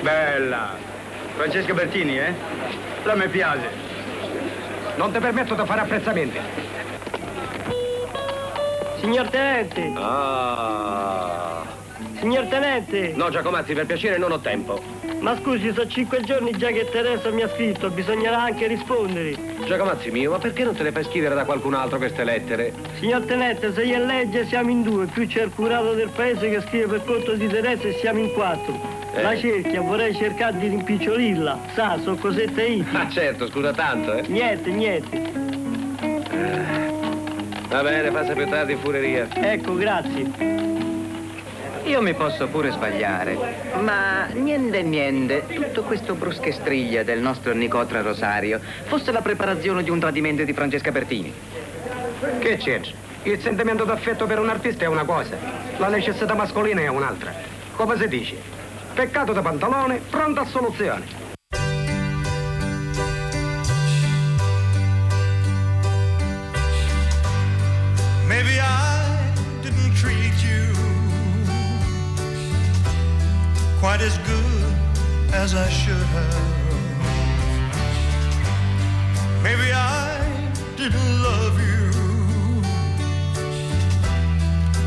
Bella. 0.02 0.97
Francesca 1.38 1.72
Bertini, 1.72 2.18
eh? 2.18 2.34
La 3.04 3.14
mi 3.14 3.28
piace. 3.28 3.70
Non 4.96 5.12
ti 5.12 5.20
permetto 5.20 5.54
di 5.54 5.64
fare 5.64 5.82
apprezzamenti. 5.82 6.36
Signor 8.98 9.28
Tenente. 9.28 9.92
Ah. 9.94 11.64
Signor 12.18 12.46
Tenente. 12.46 13.12
No, 13.14 13.30
Giacomazzi, 13.30 13.72
per 13.72 13.86
piacere 13.86 14.18
non 14.18 14.32
ho 14.32 14.40
tempo. 14.40 14.82
Ma 15.20 15.36
scusi, 15.36 15.72
sono 15.72 15.86
cinque 15.86 16.22
giorni 16.22 16.50
già 16.56 16.70
che 16.70 16.88
Teresa 16.90 17.30
mi 17.30 17.42
ha 17.42 17.48
scritto, 17.48 17.88
bisognerà 17.90 18.42
anche 18.42 18.66
rispondere. 18.66 19.36
Giacomazzi 19.64 20.10
mio, 20.10 20.32
ma 20.32 20.38
perché 20.38 20.64
non 20.64 20.74
te 20.74 20.82
le 20.82 20.90
fai 20.90 21.04
scrivere 21.04 21.36
da 21.36 21.44
qualcun 21.44 21.74
altro 21.74 21.98
queste 21.98 22.24
lettere? 22.24 22.72
Signor 22.98 23.22
Tenente, 23.22 23.72
se 23.72 23.84
io 23.84 24.04
legge 24.04 24.44
siamo 24.46 24.70
in 24.70 24.82
due, 24.82 25.06
più 25.06 25.28
c'è 25.28 25.44
il 25.44 25.52
curato 25.54 25.92
del 25.92 26.10
paese 26.10 26.50
che 26.50 26.60
scrive 26.62 26.86
per 26.86 27.04
conto 27.04 27.34
di 27.34 27.46
Teresa 27.46 27.84
e 27.84 27.96
siamo 28.00 28.18
in 28.18 28.32
quattro. 28.32 29.06
Eh. 29.14 29.22
La 29.22 29.36
cerchia, 29.36 29.80
vorrei 29.80 30.14
cercare 30.14 30.58
di 30.58 30.68
rimpicciolirla. 30.68 31.60
Sa, 31.74 31.98
sono 32.02 32.16
cosette 32.16 32.62
inti. 32.62 32.96
Ah, 32.96 33.08
certo, 33.08 33.48
scusa 33.48 33.72
tanto, 33.72 34.12
eh. 34.12 34.24
Niente, 34.28 34.70
niente. 34.70 35.30
Va 37.68 37.82
bene, 37.82 38.10
passa 38.10 38.32
più 38.32 38.48
tardi 38.48 38.72
in 38.72 38.78
fureria. 38.78 39.28
Ecco, 39.30 39.74
grazie. 39.74 40.76
Io 41.84 42.02
mi 42.02 42.12
posso 42.12 42.48
pure 42.48 42.70
sbagliare, 42.70 43.38
ma 43.80 44.26
niente 44.26 44.82
niente, 44.82 45.46
tutto 45.46 45.82
questo 45.84 46.14
bruschestriglia 46.14 47.02
del 47.02 47.20
nostro 47.20 47.54
Nicotra 47.54 48.02
Rosario 48.02 48.60
fosse 48.84 49.10
la 49.10 49.22
preparazione 49.22 49.82
di 49.82 49.88
un 49.88 49.98
tradimento 49.98 50.44
di 50.44 50.52
Francesca 50.52 50.90
Bertini. 50.90 51.32
Che 52.40 52.56
c'è? 52.58 52.80
Il 53.22 53.40
sentimento 53.40 53.84
d'affetto 53.84 54.26
per 54.26 54.38
un 54.38 54.50
artista 54.50 54.84
è 54.84 54.88
una 54.88 55.04
cosa, 55.04 55.38
la 55.78 55.88
necessità 55.88 56.34
mascolina 56.34 56.82
è 56.82 56.88
un'altra. 56.88 57.32
Come 57.74 57.96
si 57.96 58.08
dice? 58.08 58.57
Peccato 58.98 59.32
da 59.32 59.42
pantalone, 59.42 60.00
pronta 60.10 60.40
a 60.40 60.44
soluzione. 60.44 61.06
Maybe 68.26 68.58
I 68.58 69.32
didn't 69.62 69.94
treat 69.94 70.34
you 70.42 70.74
quite 73.78 74.00
as 74.00 74.18
good 74.26 74.74
as 75.32 75.54
I 75.54 75.68
should 75.70 75.94
have. 75.94 76.42
Maybe 79.44 79.72
I 79.72 80.18
didn't 80.76 81.22
love 81.22 81.56
you 81.60 81.92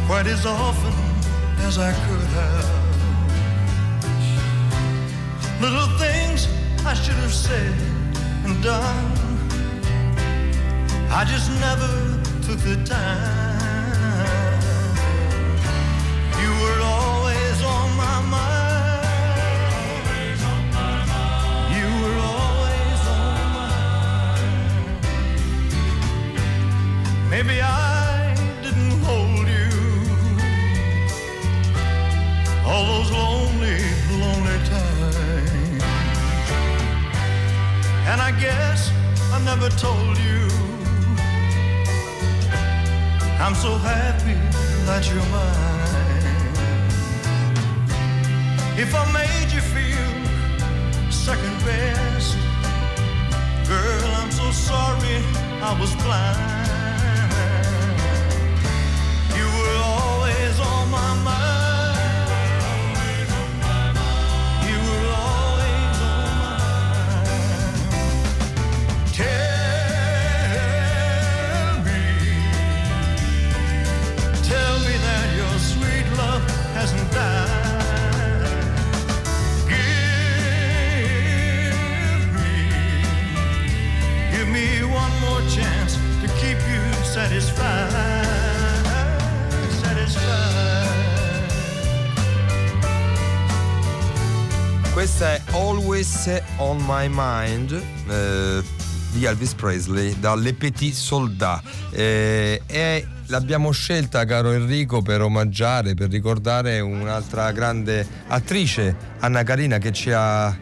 quite 0.06 0.28
as 0.28 0.46
often 0.46 0.94
as 1.66 1.78
I 1.78 1.94
could 1.94 2.28
have. 2.36 2.81
Little 5.62 5.88
things 6.00 6.48
I 6.84 6.96
should 6.96 7.18
have 7.18 7.32
said 7.32 7.76
and 8.46 8.64
done. 8.64 9.12
I 11.12 11.24
just 11.24 11.52
never 11.60 11.88
took 12.42 12.58
the 12.66 12.84
time. 12.84 14.60
You 16.42 16.50
were 16.64 16.82
always 16.82 17.64
on 17.64 17.96
my 17.96 18.22
mind. 18.36 19.06
On 20.50 20.64
my 20.74 21.06
mind. 21.14 21.76
You 21.78 21.88
were 22.02 22.18
always 22.34 23.02
on 23.20 23.38
my 23.54 23.70
mind. 24.34 24.50
Maybe 27.30 27.62
I. 27.62 27.91
I 38.32 38.40
guess 38.40 38.92
I 39.34 39.44
never 39.44 39.68
told 39.76 40.18
you. 40.18 40.48
I'm 43.44 43.56
so 43.56 43.76
happy 43.76 44.36
that 44.88 45.04
you're 45.10 45.30
mine. 45.36 46.46
If 48.78 48.96
I 48.96 49.04
made 49.12 49.52
you 49.52 49.62
feel 49.76 50.12
second 51.12 51.58
best, 51.66 52.38
girl, 53.68 54.10
I'm 54.20 54.32
so 54.32 54.50
sorry 54.52 55.18
I 55.70 55.78
was 55.78 55.94
blind. 56.06 57.32
You 59.38 59.48
were 59.58 59.78
always 59.84 60.58
on 60.60 60.90
my 60.90 61.14
mind. 61.26 61.51
Always 96.02 96.42
on 96.58 96.84
My 96.88 97.08
Mind 97.08 97.80
eh, 98.10 98.64
di 99.12 99.24
Elvis 99.24 99.54
Presley 99.54 100.20
da 100.20 100.34
Le 100.34 100.52
Petit 100.52 100.96
Soldats. 100.96 101.62
Eh, 101.92 102.60
e 102.66 103.08
l'abbiamo 103.32 103.72
scelta, 103.72 104.26
caro 104.26 104.52
Enrico, 104.52 105.02
per 105.02 105.22
omaggiare, 105.22 105.94
per 105.94 106.10
ricordare 106.10 106.82
un'altra 106.82 107.50
grande 107.54 108.06
attrice, 108.28 108.94
Anna 109.20 109.44
Carina, 109.44 109.78
che 109.78 109.94
ci 109.94 110.12
ha 110.12 110.54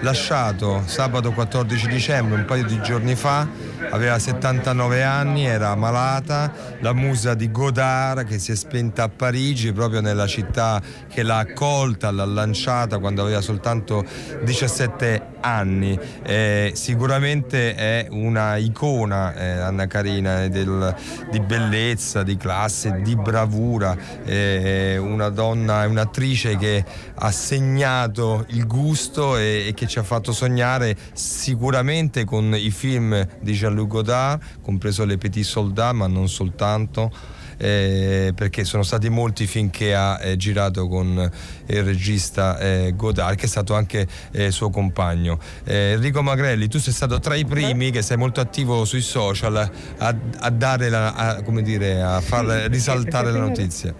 lasciato 0.00 0.82
sabato 0.86 1.32
14 1.32 1.86
dicembre, 1.86 2.38
un 2.38 2.44
paio 2.46 2.64
di 2.64 2.80
giorni 2.80 3.14
fa. 3.14 3.46
Aveva 3.90 4.18
79 4.18 5.02
anni, 5.02 5.44
era 5.44 5.74
malata, 5.74 6.50
la 6.80 6.94
musa 6.94 7.34
di 7.34 7.50
Godard 7.50 8.24
che 8.24 8.38
si 8.38 8.52
è 8.52 8.56
spenta 8.56 9.02
a 9.02 9.08
Parigi, 9.10 9.72
proprio 9.72 10.00
nella 10.00 10.26
città 10.26 10.80
che 11.08 11.22
l'ha 11.22 11.38
accolta, 11.38 12.10
l'ha 12.10 12.24
lanciata 12.24 12.98
quando 12.98 13.22
aveva 13.22 13.42
soltanto 13.42 14.02
17 14.42 15.32
anni. 15.40 15.98
Eh, 16.22 16.72
sicuramente 16.74 17.74
è 17.74 18.06
una 18.10 18.56
icona 18.56 19.34
eh, 19.34 19.50
Anna 19.60 19.86
Carina 19.86 20.48
del- 20.48 20.94
di 21.30 21.40
bellezza, 21.40 22.13
di 22.22 22.36
classe, 22.36 23.00
di 23.02 23.16
bravura, 23.16 23.96
eh, 24.24 24.96
una 24.98 25.28
donna, 25.28 25.86
un'attrice 25.86 26.56
che 26.56 26.84
ha 27.14 27.30
segnato 27.30 28.44
il 28.48 28.66
gusto 28.66 29.36
e, 29.36 29.66
e 29.68 29.74
che 29.74 29.86
ci 29.86 29.98
ha 29.98 30.02
fatto 30.02 30.32
sognare 30.32 30.96
sicuramente 31.12 32.24
con 32.24 32.54
i 32.54 32.70
film 32.70 33.26
di 33.40 33.52
Jean-Luc 33.52 33.88
Godard, 33.88 34.42
compreso 34.62 35.04
Les 35.04 35.18
Petits 35.18 35.48
Soldats, 35.48 35.96
ma 35.96 36.06
non 36.06 36.28
soltanto 36.28 37.10
eh, 37.56 38.32
perché 38.34 38.64
sono 38.64 38.82
stati 38.82 39.08
molti 39.08 39.46
film 39.46 39.70
che 39.70 39.94
ha 39.94 40.18
eh, 40.20 40.36
girato 40.36 40.88
con 40.88 41.30
il 41.66 41.82
regista 41.82 42.58
eh, 42.58 42.92
Godard, 42.96 43.36
che 43.36 43.44
è 43.44 43.48
stato 43.48 43.74
anche 43.74 44.06
eh, 44.32 44.50
suo 44.50 44.70
compagno. 44.70 45.38
Eh, 45.64 45.92
Enrico 45.92 46.22
Magrelli, 46.22 46.68
tu 46.68 46.78
sei 46.78 46.92
stato 46.92 47.18
tra 47.18 47.34
i 47.34 47.44
primi 47.44 47.90
che 47.90 48.02
sei 48.02 48.16
molto 48.16 48.40
attivo 48.40 48.84
sui 48.84 49.00
social 49.00 49.56
a, 49.56 50.16
a 50.38 50.50
dare 50.50 50.88
la, 50.88 51.14
a, 51.14 51.42
come 51.42 51.62
dire, 51.62 52.02
a 52.02 52.20
far 52.20 52.44
risaltare 52.68 53.30
la 53.30 53.38
notizia. 53.38 53.94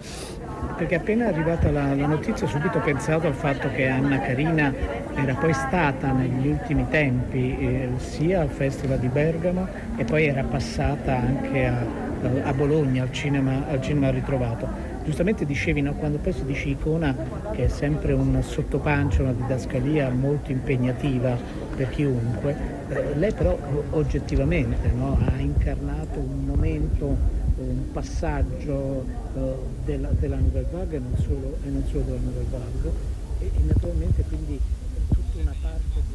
Perché 0.75 0.95
appena 0.95 1.25
è 1.25 1.27
arrivata 1.29 1.71
la, 1.71 1.95
la 1.95 2.05
notizia 2.05 2.45
ho 2.45 2.49
subito 2.49 2.79
pensato 2.79 3.27
al 3.27 3.33
fatto 3.33 3.71
che 3.71 3.87
Anna 3.87 4.19
Carina 4.19 4.73
era 5.15 5.33
poi 5.35 5.53
stata 5.53 6.11
negli 6.11 6.47
ultimi 6.47 6.85
tempi 6.89 7.57
eh, 7.57 7.89
sia 7.97 8.41
al 8.41 8.49
Festival 8.49 8.99
di 8.99 9.07
Bergamo 9.07 9.67
e 9.95 10.03
poi 10.03 10.25
era 10.25 10.43
passata 10.43 11.15
anche 11.15 11.65
a, 11.65 12.04
a 12.43 12.53
Bologna 12.53 13.03
al 13.03 13.11
cinema, 13.11 13.67
al 13.67 13.81
cinema 13.81 14.09
ritrovato. 14.09 14.67
Giustamente 15.03 15.45
dicevi, 15.45 15.81
no, 15.81 15.93
quando 15.93 16.17
poi 16.17 16.33
si 16.33 16.45
dice 16.45 16.69
icona, 16.69 17.15
che 17.51 17.65
è 17.65 17.67
sempre 17.67 18.13
un 18.13 18.41
sottopancio, 18.41 19.21
una 19.21 19.33
didascalia 19.33 20.09
molto 20.09 20.51
impegnativa 20.51 21.37
per 21.75 21.89
chiunque, 21.89 22.55
eh, 22.89 23.15
lei 23.15 23.31
però 23.33 23.57
oggettivamente 23.91 24.91
no, 24.95 25.17
ha 25.23 25.39
incarnato 25.39 26.19
un 26.19 26.45
momento 26.45 27.43
un 27.57 27.91
passaggio 27.91 29.05
eh, 29.35 29.53
della, 29.85 30.09
della 30.19 30.37
Nouvelle 30.37 30.67
Vague 30.71 30.97
e 30.97 30.99
non 30.99 31.15
solo, 31.17 31.57
e 31.63 31.69
non 31.69 31.83
solo 31.87 32.03
della 32.03 32.19
Nouvelle 32.19 32.47
Vague 32.49 32.91
e, 33.39 33.45
e 33.45 33.61
naturalmente 33.65 34.23
quindi 34.27 34.59
tutta 35.07 35.41
una 35.41 35.53
parte 35.61 36.14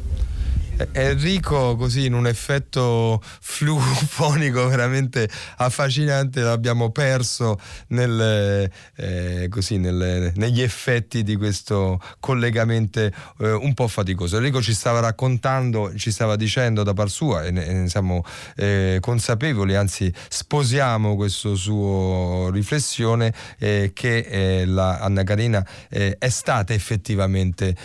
Enrico 0.93 1.75
così 1.75 2.05
in 2.05 2.13
un 2.13 2.27
effetto 2.27 3.21
flufonico 3.23 4.67
veramente 4.69 5.29
affascinante 5.57 6.41
l'abbiamo 6.41 6.91
perso 6.91 7.59
nel, 7.87 8.69
eh, 8.95 9.47
così, 9.49 9.77
nel- 9.77 10.31
negli 10.35 10.61
effetti 10.61 11.23
di 11.23 11.35
questo 11.35 12.01
collegamento 12.19 12.99
eh, 12.99 13.11
un 13.39 13.73
po' 13.73 13.87
faticoso. 13.87 14.37
Enrico 14.37 14.61
ci 14.61 14.73
stava 14.73 14.99
raccontando, 14.99 15.95
ci 15.95 16.11
stava 16.11 16.35
dicendo 16.35 16.83
da 16.83 16.93
par 16.93 17.09
sua 17.09 17.43
e 17.43 17.51
ne, 17.51 17.71
ne 17.71 17.89
siamo 17.89 18.23
eh, 18.55 18.97
consapevoli, 18.99 19.75
anzi 19.75 20.13
sposiamo 20.29 21.15
questa 21.15 21.53
sua 21.55 22.49
riflessione 22.51 23.33
eh, 23.59 23.91
che 23.93 24.17
eh, 24.17 24.65
la 24.65 24.99
Anna 24.99 25.23
Carina 25.23 25.65
eh, 25.89 26.15
è 26.17 26.29
stata 26.29 26.73
effettivamente 26.73 27.75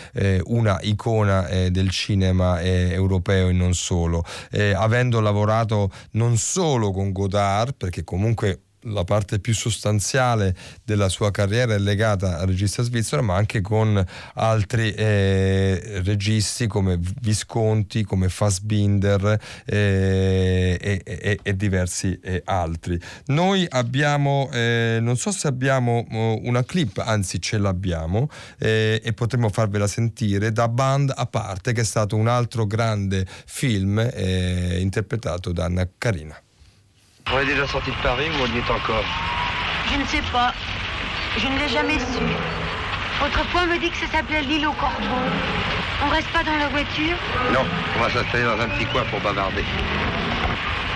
una 0.45 0.79
icona 0.81 1.41
del 1.69 1.89
cinema 1.89 2.59
eh, 2.59 2.76
europeo 2.91 3.49
e 3.49 3.53
non 3.53 3.73
solo, 3.73 4.23
eh, 4.51 4.73
avendo 4.73 5.19
lavorato 5.19 5.91
non 6.11 6.37
solo 6.37 6.91
con 6.91 7.11
Godard, 7.11 7.75
perché 7.75 8.03
comunque 8.03 8.61
la 8.81 9.03
parte 9.03 9.39
più 9.39 9.53
sostanziale 9.53 10.55
della 10.83 11.09
sua 11.09 11.31
carriera 11.31 11.73
è 11.73 11.77
legata 11.79 12.39
al 12.39 12.47
regista 12.47 12.83
svizzero, 12.83 13.23
ma 13.23 13.35
anche 13.35 13.61
con 13.61 14.03
altri 14.35 14.93
eh, 14.93 16.01
registi 16.03 16.67
come 16.67 16.99
Visconti, 17.21 18.03
come 18.03 18.29
Fassbinder 18.29 19.39
eh, 19.65 20.77
e, 20.79 21.01
e- 21.03 21.39
e 21.41 21.55
diversi 21.55 22.19
eh, 22.21 22.41
altri. 22.45 22.99
Noi 23.27 23.65
abbiamo, 23.67 24.49
eh, 24.51 24.99
non 25.01 25.17
so 25.17 25.31
se 25.31 25.47
abbiamo 25.47 26.05
oh, 26.09 26.39
una 26.43 26.63
clip, 26.63 27.01
anzi 27.03 27.41
ce 27.41 27.57
l'abbiamo 27.57 28.29
eh, 28.59 29.01
e 29.03 29.13
potremmo 29.13 29.49
farvela 29.49 29.87
sentire 29.87 30.51
da 30.51 30.67
Band 30.67 31.13
a 31.15 31.25
parte, 31.25 31.73
che 31.73 31.81
è 31.81 31.85
stato 31.85 32.15
un 32.15 32.27
altro 32.27 32.65
grande 32.65 33.25
film 33.45 33.99
eh, 33.99 34.77
interpretato 34.79 35.51
da 35.51 35.65
Anna 35.65 35.87
Carina. 35.97 36.39
On 37.33 37.39
est 37.39 37.45
déjà 37.45 37.67
sorti 37.67 37.91
de 37.91 37.95
Paris 37.97 38.29
ou 38.29 38.43
on 38.43 38.55
y 38.55 38.59
est 38.59 38.71
encore 38.71 39.03
Je 39.91 39.99
ne 39.99 40.05
sais 40.05 40.21
pas. 40.31 40.53
Je 41.37 41.47
ne 41.47 41.59
l'ai 41.59 41.67
jamais 41.67 41.99
su. 41.99 42.23
Autrefois, 43.23 43.61
on 43.65 43.73
me 43.73 43.77
dit 43.79 43.89
que 43.89 43.97
ça 43.97 44.07
s'appelait 44.07 44.41
l'île 44.43 44.65
aux 44.67 44.73
corbeaux. 44.73 45.27
On 46.05 46.09
reste 46.09 46.29
pas 46.29 46.43
dans 46.43 46.57
la 46.57 46.67
voiture 46.69 47.17
Non, 47.51 47.65
on 47.97 48.01
va 48.01 48.09
s'installer 48.09 48.45
dans 48.45 48.59
un 48.61 48.69
petit 48.69 48.85
coin 48.85 49.03
pour 49.11 49.19
bavarder. 49.19 49.65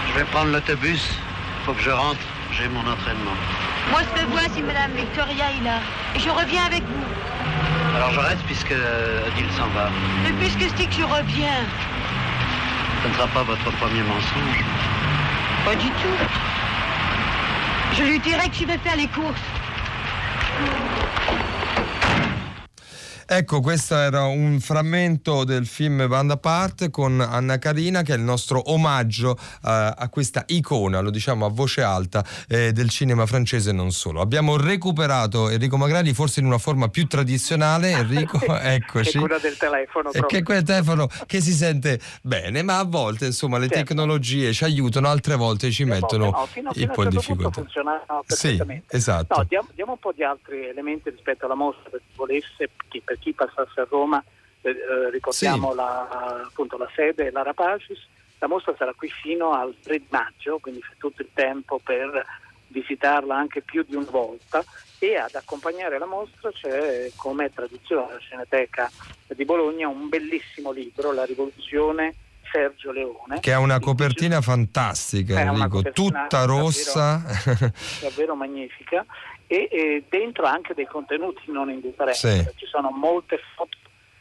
Je 0.08 0.20
vais 0.20 0.26
prendre 0.26 0.52
l'autobus. 0.52 1.20
Faut 1.66 1.74
que 1.74 1.82
je 1.82 1.90
rentre. 1.90 2.22
J'ai 2.54 2.68
mon 2.70 2.82
entraînement. 2.82 3.36
Moi, 3.90 4.02
je 4.04 4.22
me 4.22 4.28
vois 4.32 4.48
si 4.54 4.62
Madame 4.62 4.92
Victoria 4.96 5.46
est 5.60 5.64
là. 5.64 5.80
Et 6.16 6.20
je 6.20 6.30
reviens 6.30 6.64
avec 6.66 6.84
vous. 6.84 7.96
Alors 7.96 8.12
je 8.14 8.20
reste 8.20 8.44
puisque 8.46 8.72
euh, 8.72 9.28
Odile 9.28 9.52
s'en 9.58 9.68
va. 9.76 9.90
Mais 10.24 10.32
puisque 10.40 10.62
je 10.62 10.74
dis 10.76 10.88
que 10.88 10.96
je 10.96 11.04
reviens, 11.04 11.66
Ce 13.04 13.08
ne 13.10 13.14
sera 13.14 13.28
pas 13.28 13.44
votre 13.44 13.70
premier 13.72 14.02
mensonge. 14.04 14.64
Pas 15.66 15.76
du 15.76 15.88
tout. 15.90 16.18
Je 17.98 18.04
lui 18.04 18.20
dirai 18.20 18.50
que 18.50 18.56
je 18.56 18.66
vais 18.66 18.78
faire 18.78 18.96
les 18.96 19.08
courses. 19.08 19.40
Ecco, 23.34 23.62
questo 23.62 23.96
era 23.96 24.26
un 24.26 24.60
frammento 24.60 25.46
del 25.46 25.66
film 25.66 26.06
Band 26.06 26.32
Apart 26.32 26.90
con 26.90 27.22
Anna 27.22 27.60
Carina 27.60 28.02
che 28.02 28.12
è 28.14 28.18
il 28.18 28.22
nostro 28.24 28.74
omaggio 28.74 29.38
eh, 29.38 29.94
a 29.96 30.10
questa 30.10 30.44
icona, 30.48 31.00
lo 31.00 31.10
diciamo 31.12 31.46
a 31.46 31.50
voce 31.50 31.82
alta, 31.82 32.26
eh, 32.50 32.74
del 32.74 32.90
cinema 32.90 33.26
francese 33.26 33.70
e 33.70 33.74
non 33.74 33.92
solo. 33.92 34.20
Abbiamo 34.20 34.58
recuperato 34.58 35.48
Enrico 35.48 35.78
Magrani 35.78 36.12
forse 36.12 36.42
in 36.42 36.46
una 36.46 36.58
forma 36.58 36.90
più 36.90 37.08
tradizionale, 37.08 37.92
Enrico, 37.92 38.38
eccoci. 38.60 39.12
Che 39.12 39.20
quella 39.20 39.38
del 39.40 39.56
telefono. 39.56 40.10
Proprio. 40.12 40.24
che 40.38 40.44
quel 40.44 40.64
telefono 40.64 41.08
che 41.26 41.40
si 41.40 41.54
sente 41.54 42.02
bene, 42.22 42.64
ma 42.64 42.80
a 42.80 42.84
volte 42.84 43.28
insomma 43.28 43.60
le 43.60 43.70
Certo. 43.70 43.86
tecnologie 43.94 44.52
ci 44.52 44.66
aiutano, 44.66 45.08
altre 45.08 45.38
volte 45.38 45.72
ci 45.72 45.86
mettono 45.86 46.32
No, 46.32 46.46
fino, 46.48 46.68
un 46.68 46.74
fino 46.76 46.92
a 46.92 46.96
po' 46.96 47.00
un 47.00 47.08
in 47.08 47.12
difficoltà. 47.14 47.62
funzionava 47.62 48.24
Sì, 48.26 48.48
perfettamente. 48.48 48.94
esatto. 48.98 49.38
No, 49.38 49.46
diamo, 49.48 49.68
diamo 49.74 49.92
un 49.94 50.00
po' 50.00 50.12
di 50.14 50.22
altri 50.22 50.68
elementi 50.68 51.10
rispetto 51.12 51.46
alla 51.46 51.56
mostra, 51.56 51.90
per 51.92 52.00
chi 52.02 52.12
volesse, 52.18 52.70
chi- 52.90 53.02
per 53.02 53.20
chi 53.22 53.32
passasse 53.34 53.80
a 53.82 53.88
Roma, 53.90 54.22
eh, 54.62 54.70
eh, 54.72 55.10
ricordiamo 55.12 55.70
Sì. 55.70 55.76
la, 55.78 56.44
appunto, 56.46 56.78
la 56.78 56.90
sede 56.96 57.32
la 57.32 57.44
Rapacis. 57.44 58.08
La 58.40 58.48
mostra 58.48 58.74
sarà 58.76 58.92
qui 58.94 59.08
fino 59.10 59.52
al 59.54 59.76
3 59.84 60.00
di 60.00 60.08
maggio, 60.10 60.58
quindi 60.60 60.82
c'è 60.82 60.94
tutto 60.98 61.22
il 61.22 61.30
tempo 61.34 61.80
per 61.84 62.26
visitarla 62.68 63.36
anche 63.36 63.62
più 63.62 63.84
di 63.88 63.96
una 63.96 64.10
volta 64.10 64.64
e 64.98 65.16
ad 65.18 65.36
accompagnare 65.36 66.00
la 66.00 66.06
mostra 66.08 66.50
c'è, 66.52 67.12
come 67.18 67.46
è 67.46 67.52
tradizione 67.54 68.08
della 68.08 68.20
Cineteca 68.20 68.90
di 69.28 69.46
Bologna, 69.46 69.88
un 69.88 70.10
bellissimo 70.10 70.72
libro, 70.72 71.12
La 71.12 71.26
rivoluzione 71.26 72.16
Sergio 72.52 72.92
Leone. 72.92 73.40
Che 73.40 73.54
ha 73.54 73.60
una 73.60 73.80
copertina 73.80 74.42
fantastica, 74.42 75.40
Enrico, 75.40 75.82
tutta 75.92 76.26
davvero- 76.30 76.60
rossa. 76.62 77.22
davvero 78.02 78.36
magnifica 78.36 79.06
e, 79.52 79.68
e 79.70 80.04
dentro 80.08 80.46
anche 80.46 80.74
dei 80.74 80.86
contenuti 80.86 81.52
non 81.52 81.70
indifferenti. 81.70 82.20
Sì. 82.20 82.48
Ci 82.56 82.66
sono 82.68 82.90
molte 82.90 83.38
foto 83.54 83.78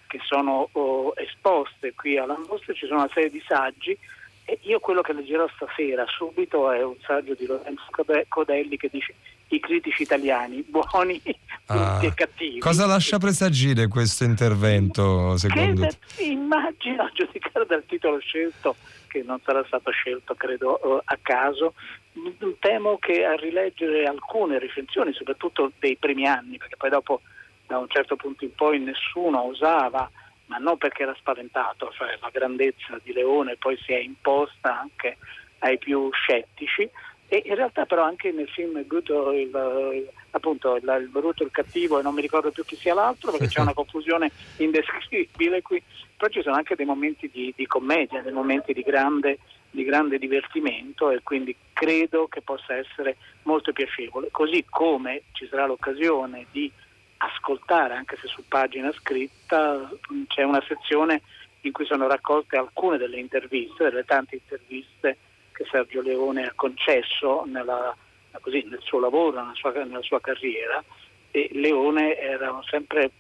che 0.08 0.18
sono 0.26 0.68
oh, 0.72 1.12
esposte 1.14 1.94
qui 1.94 2.18
alla 2.18 2.36
mostra, 2.48 2.74
ci 2.74 2.86
sono 2.86 2.98
una 2.98 3.10
serie 3.14 3.30
di 3.30 3.40
saggi 3.46 3.96
e 4.44 4.58
io 4.62 4.80
quello 4.80 5.02
che 5.02 5.12
leggerò 5.12 5.48
stasera 5.54 6.04
subito 6.08 6.72
è 6.72 6.82
un 6.82 6.96
saggio 7.06 7.34
di 7.34 7.46
Lorenzo 7.46 7.84
Code- 7.92 8.26
Codelli 8.26 8.76
che 8.76 8.88
dice 8.90 9.14
i 9.50 9.60
critici 9.60 10.02
italiani 10.02 10.64
buoni, 10.66 11.22
Ah, 11.66 12.00
e 12.02 12.12
cattivi. 12.12 12.58
Cosa 12.58 12.84
lascia 12.86 13.18
presagire 13.18 13.86
questo 13.86 14.24
intervento, 14.24 15.30
Che 15.34 15.38
secondo 15.38 15.86
te? 15.86 15.96
da- 16.16 16.22
immagino 16.24 17.04
a 17.04 17.10
giudicare 17.14 17.64
dal 17.66 17.84
titolo 17.86 18.18
scelto, 18.18 18.74
che 19.10 19.22
non 19.24 19.40
sarà 19.44 19.64
stato 19.66 19.90
scelto 19.90 20.34
credo 20.34 20.80
eh, 20.80 21.02
a 21.04 21.18
caso, 21.20 21.74
m- 22.12 22.52
temo 22.60 22.96
che 22.98 23.24
a 23.24 23.34
rileggere 23.34 24.04
alcune 24.04 24.58
recensioni, 24.60 25.12
soprattutto 25.12 25.72
dei 25.80 25.96
primi 25.96 26.26
anni, 26.26 26.56
perché 26.58 26.76
poi 26.76 26.90
dopo 26.90 27.20
da 27.66 27.78
un 27.78 27.88
certo 27.88 28.14
punto 28.16 28.44
in 28.44 28.54
poi 28.54 28.78
nessuno 28.78 29.42
osava, 29.42 30.08
ma 30.46 30.56
non 30.58 30.78
perché 30.78 31.02
era 31.02 31.14
spaventato, 31.18 31.90
cioè 31.96 32.16
la 32.20 32.30
grandezza 32.32 32.98
di 33.02 33.12
Leone 33.12 33.56
poi 33.56 33.76
si 33.84 33.92
è 33.92 33.98
imposta 33.98 34.78
anche 34.80 35.18
ai 35.58 35.78
più 35.78 36.10
scettici. 36.12 36.88
E 37.32 37.42
in 37.46 37.54
realtà 37.54 37.86
però 37.86 38.02
anche 38.02 38.32
nel 38.32 38.48
film 38.48 38.84
Good, 38.86 39.08
il, 39.08 39.92
il- 39.94 40.10
appunto 40.32 40.76
il, 40.76 40.96
il 41.00 41.08
brutto 41.08 41.42
il 41.42 41.50
cattivo 41.50 41.98
e 41.98 42.02
non 42.02 42.14
mi 42.14 42.20
ricordo 42.20 42.50
più 42.52 42.64
chi 42.64 42.76
sia 42.76 42.94
l'altro 42.94 43.30
perché 43.32 43.48
c'è 43.48 43.60
una 43.60 43.74
confusione 43.74 44.30
indescrivibile 44.56 45.62
qui, 45.62 45.82
però 46.20 46.30
ci 46.30 46.42
sono 46.42 46.56
anche 46.56 46.74
dei 46.74 46.84
momenti 46.84 47.30
di, 47.32 47.50
di 47.56 47.66
commedia, 47.66 48.20
dei 48.20 48.30
momenti 48.30 48.74
di 48.74 48.82
grande, 48.82 49.38
di 49.70 49.84
grande 49.84 50.18
divertimento 50.18 51.10
e 51.10 51.22
quindi 51.22 51.56
credo 51.72 52.28
che 52.28 52.42
possa 52.42 52.74
essere 52.74 53.16
molto 53.44 53.72
piacevole, 53.72 54.28
così 54.30 54.62
come 54.68 55.22
ci 55.32 55.48
sarà 55.48 55.64
l'occasione 55.64 56.44
di 56.50 56.70
ascoltare, 57.16 57.94
anche 57.94 58.18
se 58.20 58.26
su 58.26 58.42
pagina 58.46 58.92
scritta, 58.92 59.90
c'è 60.26 60.42
una 60.42 60.62
sezione 60.68 61.22
in 61.62 61.72
cui 61.72 61.86
sono 61.86 62.06
raccolte 62.06 62.58
alcune 62.58 62.98
delle 62.98 63.18
interviste, 63.18 63.84
delle 63.84 64.04
tante 64.04 64.34
interviste 64.34 65.16
che 65.52 65.64
Sergio 65.70 66.02
Leone 66.02 66.44
ha 66.48 66.52
concesso 66.54 67.44
nella- 67.46 67.96
così, 68.42 68.62
nel 68.68 68.80
suo 68.82 69.00
lavoro, 69.00 69.40
nella 69.40 69.54
sua, 69.54 69.72
nella 69.72 70.02
sua 70.02 70.20
carriera. 70.20 70.84
E 71.30 71.48
Leone 71.52 72.18
era 72.18 72.60
sempre 72.68 73.10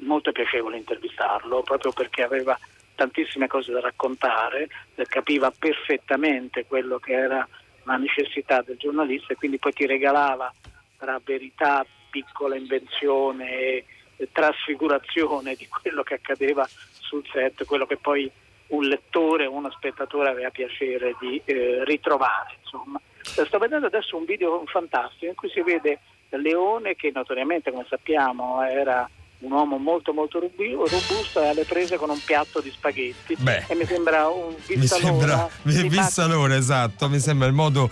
molto 0.00 0.32
piacevole 0.32 0.76
intervistarlo 0.76 1.62
proprio 1.62 1.92
perché 1.92 2.22
aveva 2.22 2.58
tantissime 2.94 3.46
cose 3.46 3.72
da 3.72 3.80
raccontare, 3.80 4.68
eh, 4.94 5.06
capiva 5.06 5.50
perfettamente 5.50 6.66
quello 6.66 6.98
che 6.98 7.12
era 7.12 7.46
la 7.84 7.96
necessità 7.96 8.60
del 8.62 8.76
giornalista 8.76 9.32
e 9.32 9.36
quindi 9.36 9.58
poi 9.58 9.72
ti 9.72 9.86
regalava 9.86 10.52
tra 10.98 11.18
verità, 11.24 11.84
piccola 12.10 12.56
invenzione 12.56 13.48
e 13.48 13.84
trasfigurazione 14.32 15.54
di 15.54 15.66
quello 15.66 16.02
che 16.02 16.14
accadeva 16.14 16.68
sul 16.98 17.24
set, 17.32 17.64
quello 17.64 17.86
che 17.86 17.96
poi 17.96 18.30
un 18.68 18.84
lettore 18.84 19.46
uno 19.46 19.70
spettatore 19.70 20.28
aveva 20.28 20.50
piacere 20.50 21.16
di 21.18 21.40
eh, 21.44 21.82
ritrovare. 21.84 22.58
Insomma. 22.60 23.00
Eh, 23.36 23.46
Sto 23.46 23.58
vedendo 23.58 23.86
adesso 23.86 24.16
un 24.16 24.24
video 24.24 24.62
fantastico 24.66 25.26
in 25.26 25.34
cui 25.34 25.48
si 25.48 25.62
vede 25.62 26.00
Leone 26.30 26.94
che 26.94 27.10
notoriamente, 27.12 27.70
come 27.70 27.86
sappiamo, 27.88 28.62
era 28.62 29.08
un 29.40 29.52
uomo 29.52 29.78
molto 29.78 30.12
molto 30.12 30.38
robusto 30.40 31.42
e 31.42 31.48
alle 31.48 31.64
prese 31.64 31.96
con 31.96 32.10
un 32.10 32.20
piatto 32.22 32.60
di 32.60 32.70
spaghetti 32.70 33.36
Beh. 33.38 33.64
e 33.68 33.74
mi 33.74 33.86
sembra 33.86 34.28
un 34.28 34.54
Mi 34.66 34.76
vistalona 34.76 35.48
sembra, 35.62 35.88
Vissalone, 35.88 36.56
esatto, 36.58 37.08
mi 37.08 37.18
sembra 37.18 37.46
il 37.46 37.54
modo 37.54 37.88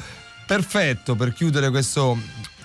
perfetto 0.47 1.15
per 1.15 1.33
chiudere 1.33 1.71
questo 1.71 2.17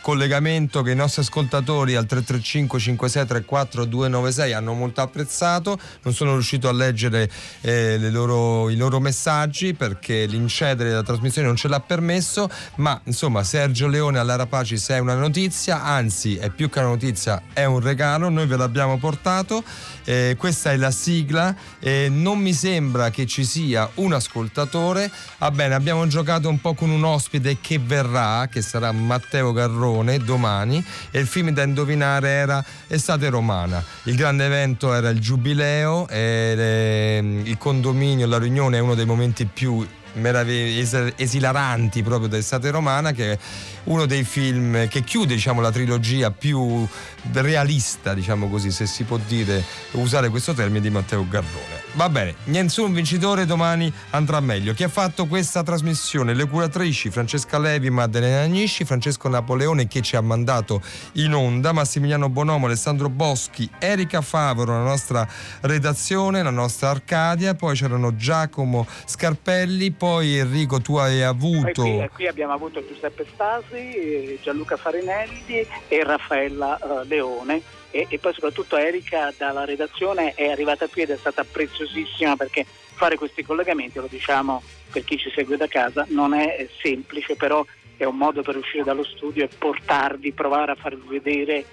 collegamento 0.04 0.82
che 0.82 0.92
i 0.92 0.96
nostri 0.96 1.22
ascoltatori 1.22 1.96
al 1.96 2.06
335 2.06 2.78
5634 2.78 3.86
296 3.86 4.52
hanno 4.52 4.74
molto 4.74 5.00
apprezzato. 5.00 5.80
Non 6.02 6.14
sono 6.14 6.34
riuscito 6.34 6.68
a 6.68 6.74
leggere 6.74 7.32
eh, 7.62 7.98
le 7.98 8.10
loro- 8.10 8.70
i 8.70 8.76
loro 8.76 9.00
messaggi 9.00 9.74
perché 9.74 10.26
l'incedere 10.26 10.90
della 10.90 11.04
trasmissione 11.04 11.48
non 11.48 11.56
ce 11.56 11.70
l'ha 11.70 11.80
permesso 11.80 12.50
ma 12.76 13.00
insomma 13.06 13.44
Sergio 13.44 13.88
Leone 13.88 14.20
alla 14.20 14.36
Rapacis 14.36 14.90
è 14.90 15.00
una 15.00 15.16
notizia 15.16 15.82
anzi 15.84 16.36
è 16.36 16.50
più 16.50 16.70
che 16.70 16.80
una 16.80 16.90
notizia 16.90 17.42
è 17.54 17.64
un 17.64 17.80
regalo 17.80 18.28
noi 18.28 18.46
ve 18.46 18.58
l'abbiamo 18.58 18.98
portato. 18.98 19.64
Eh, 20.04 20.36
questa 20.38 20.74
è 20.74 20.76
la 20.76 20.92
sigla 20.92 21.56
eh, 21.80 22.10
non 22.12 22.40
mi 22.40 22.52
sembra 22.52 23.10
che 23.10 23.26
ci 23.26 23.46
sia 23.46 23.90
un 23.96 24.12
ascoltatore. 24.12 25.10
Va 25.38 25.50
bene 25.50 25.76
abbiamo 25.76 26.06
giocato 26.08 26.50
un 26.50 26.60
po' 26.60 26.74
con 26.74 26.90
un 26.90 27.06
ospite 27.06 27.60
che 27.62 27.80
verrà 27.80 28.50
che 28.52 28.62
sarà 28.62 28.92
Matteo 28.92 29.54
Garrone 29.54 29.92
domani 30.24 30.84
e 31.12 31.20
il 31.20 31.28
film 31.28 31.50
da 31.50 31.64
indovinare 31.64 32.30
era 32.30 32.64
Estate 32.88 33.30
Romana. 33.30 33.84
Il 34.04 34.16
grande 34.16 34.46
evento 34.46 34.94
era 34.94 35.10
il 35.10 35.20
giubileo 35.20 36.08
e 36.08 36.54
le- 36.56 37.42
il 37.44 37.58
condominio 37.58 38.26
la 38.28 38.38
riunione 38.40 38.78
è 38.78 38.82
uno 38.82 38.96
dei 38.96 39.06
momenti 39.06 39.46
più 39.46 39.86
meravigli- 40.14 40.80
es- 40.80 41.14
esilaranti 41.16 42.04
proprio 42.04 42.28
d'estate 42.28 42.70
romana 42.70 43.12
che 43.12 43.34
è 43.34 43.38
uno 43.86 44.06
dei 44.06 44.24
film 44.24 44.88
che 44.88 45.04
chiude 45.04 45.34
diciamo 45.34 45.62
la 45.62 45.72
trilogia 45.72 46.32
più 46.32 46.88
realista 47.32 48.14
diciamo 48.14 48.50
così 48.50 48.72
se 48.72 48.86
si 48.86 49.04
può 49.04 49.20
dire 49.28 49.64
usare 49.92 50.30
questo 50.30 50.54
termine 50.54 50.82
di 50.82 50.90
Matteo 50.90 51.26
Garrone 51.28 51.82
va 51.94 52.10
bene 52.10 52.36
nessun 52.46 52.94
vincitore 52.94 53.46
domani 53.46 53.92
andrà 54.12 54.40
meglio. 54.40 54.74
Chi 54.74 54.84
ha 54.84 54.90
fatto 54.90 55.26
questa 55.26 55.64
trasmissione? 55.64 56.34
Le 56.34 56.48
curatrici 56.48 57.10
Francesca 57.10 57.58
Levi 57.58 57.90
Maddalena 57.90 58.44
Agnisci 58.44 58.84
Francesco 58.86 59.28
Napoleone 59.30 59.88
che 59.88 60.02
ci 60.02 60.16
ha 60.16 60.22
mandato 60.22 60.82
in 61.14 61.34
onda 61.34 61.72
Massimiliano 61.72 62.30
Bonomo 62.30 62.66
Alessandro 62.66 63.10
Boschi 63.10 63.70
Erika 63.80 64.22
Favoro 64.22 64.74
la 64.74 64.84
nostra 64.84 65.28
redazione 65.62 66.44
la 66.44 66.50
nostra 66.50 66.90
Arcadia 66.90 67.56
poi 67.56 67.76
c'erano 67.76 68.16
Giacomo 68.16 68.88
Scarpelli 69.06 69.92
poi 70.04 70.38
Enrico 70.38 70.82
tu 70.82 70.98
hai 70.98 71.24
avuto 71.24 71.82
qui, 71.82 72.10
qui 72.14 72.28
abbiamo 72.28 72.52
avuto 72.52 72.86
Giuseppe 72.86 73.26
Stasi, 73.34 73.74
eh, 73.74 74.40
Gianluca 74.42 74.76
Farinelli 74.76 75.66
e 75.88 76.04
Raffaella 76.04 76.78
eh, 76.78 77.06
Leone. 77.06 77.62
E, 77.90 78.08
e 78.10 78.20
poi 78.20 78.34
soprattutto 78.34 78.76
Erika 78.76 79.34
dalla 79.38 79.64
redazione 79.64 80.34
è 80.34 80.50
arrivata 80.50 80.88
qui 80.88 81.04
ed 81.04 81.12
è 81.12 81.16
stata 81.16 81.46
preziosissima 81.50 82.36
perché 82.36 82.66
fare 82.66 83.16
questi 83.16 83.44
collegamenti, 83.44 83.98
lo 84.00 84.08
diciamo 84.10 84.62
per 84.92 85.06
chi 85.06 85.18
ci 85.18 85.32
segue 85.34 85.56
da 85.56 85.68
casa, 85.68 86.06
non 86.10 86.34
è 86.34 86.68
semplice, 86.82 87.38
però 87.38 87.66
è 87.96 88.04
un 88.04 88.18
modo 88.18 88.42
per 88.42 88.58
uscire 88.58 88.84
dallo 88.84 89.06
studio 89.06 89.46
e 89.46 89.50
portarvi, 89.58 90.34
provare 90.34 90.74
a 90.74 90.76
farvi 90.76 91.08
vedere 91.08 91.66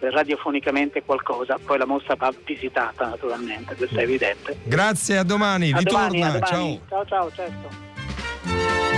radiofonicamente 0.00 1.02
qualcosa, 1.02 1.58
poi 1.64 1.78
la 1.78 1.86
mostra 1.86 2.14
va 2.14 2.32
visitata 2.44 3.08
naturalmente, 3.08 3.74
questo 3.74 3.98
è 3.98 4.02
evidente. 4.02 4.58
Grazie, 4.64 5.18
a 5.18 5.24
domani, 5.24 5.72
a 5.72 5.78
ritorna, 5.78 6.06
domani, 6.06 6.22
a 6.22 6.38
domani. 6.38 6.80
ciao. 6.88 7.04
Ciao, 7.04 7.06
ciao, 7.06 7.32
certo. 7.32 8.97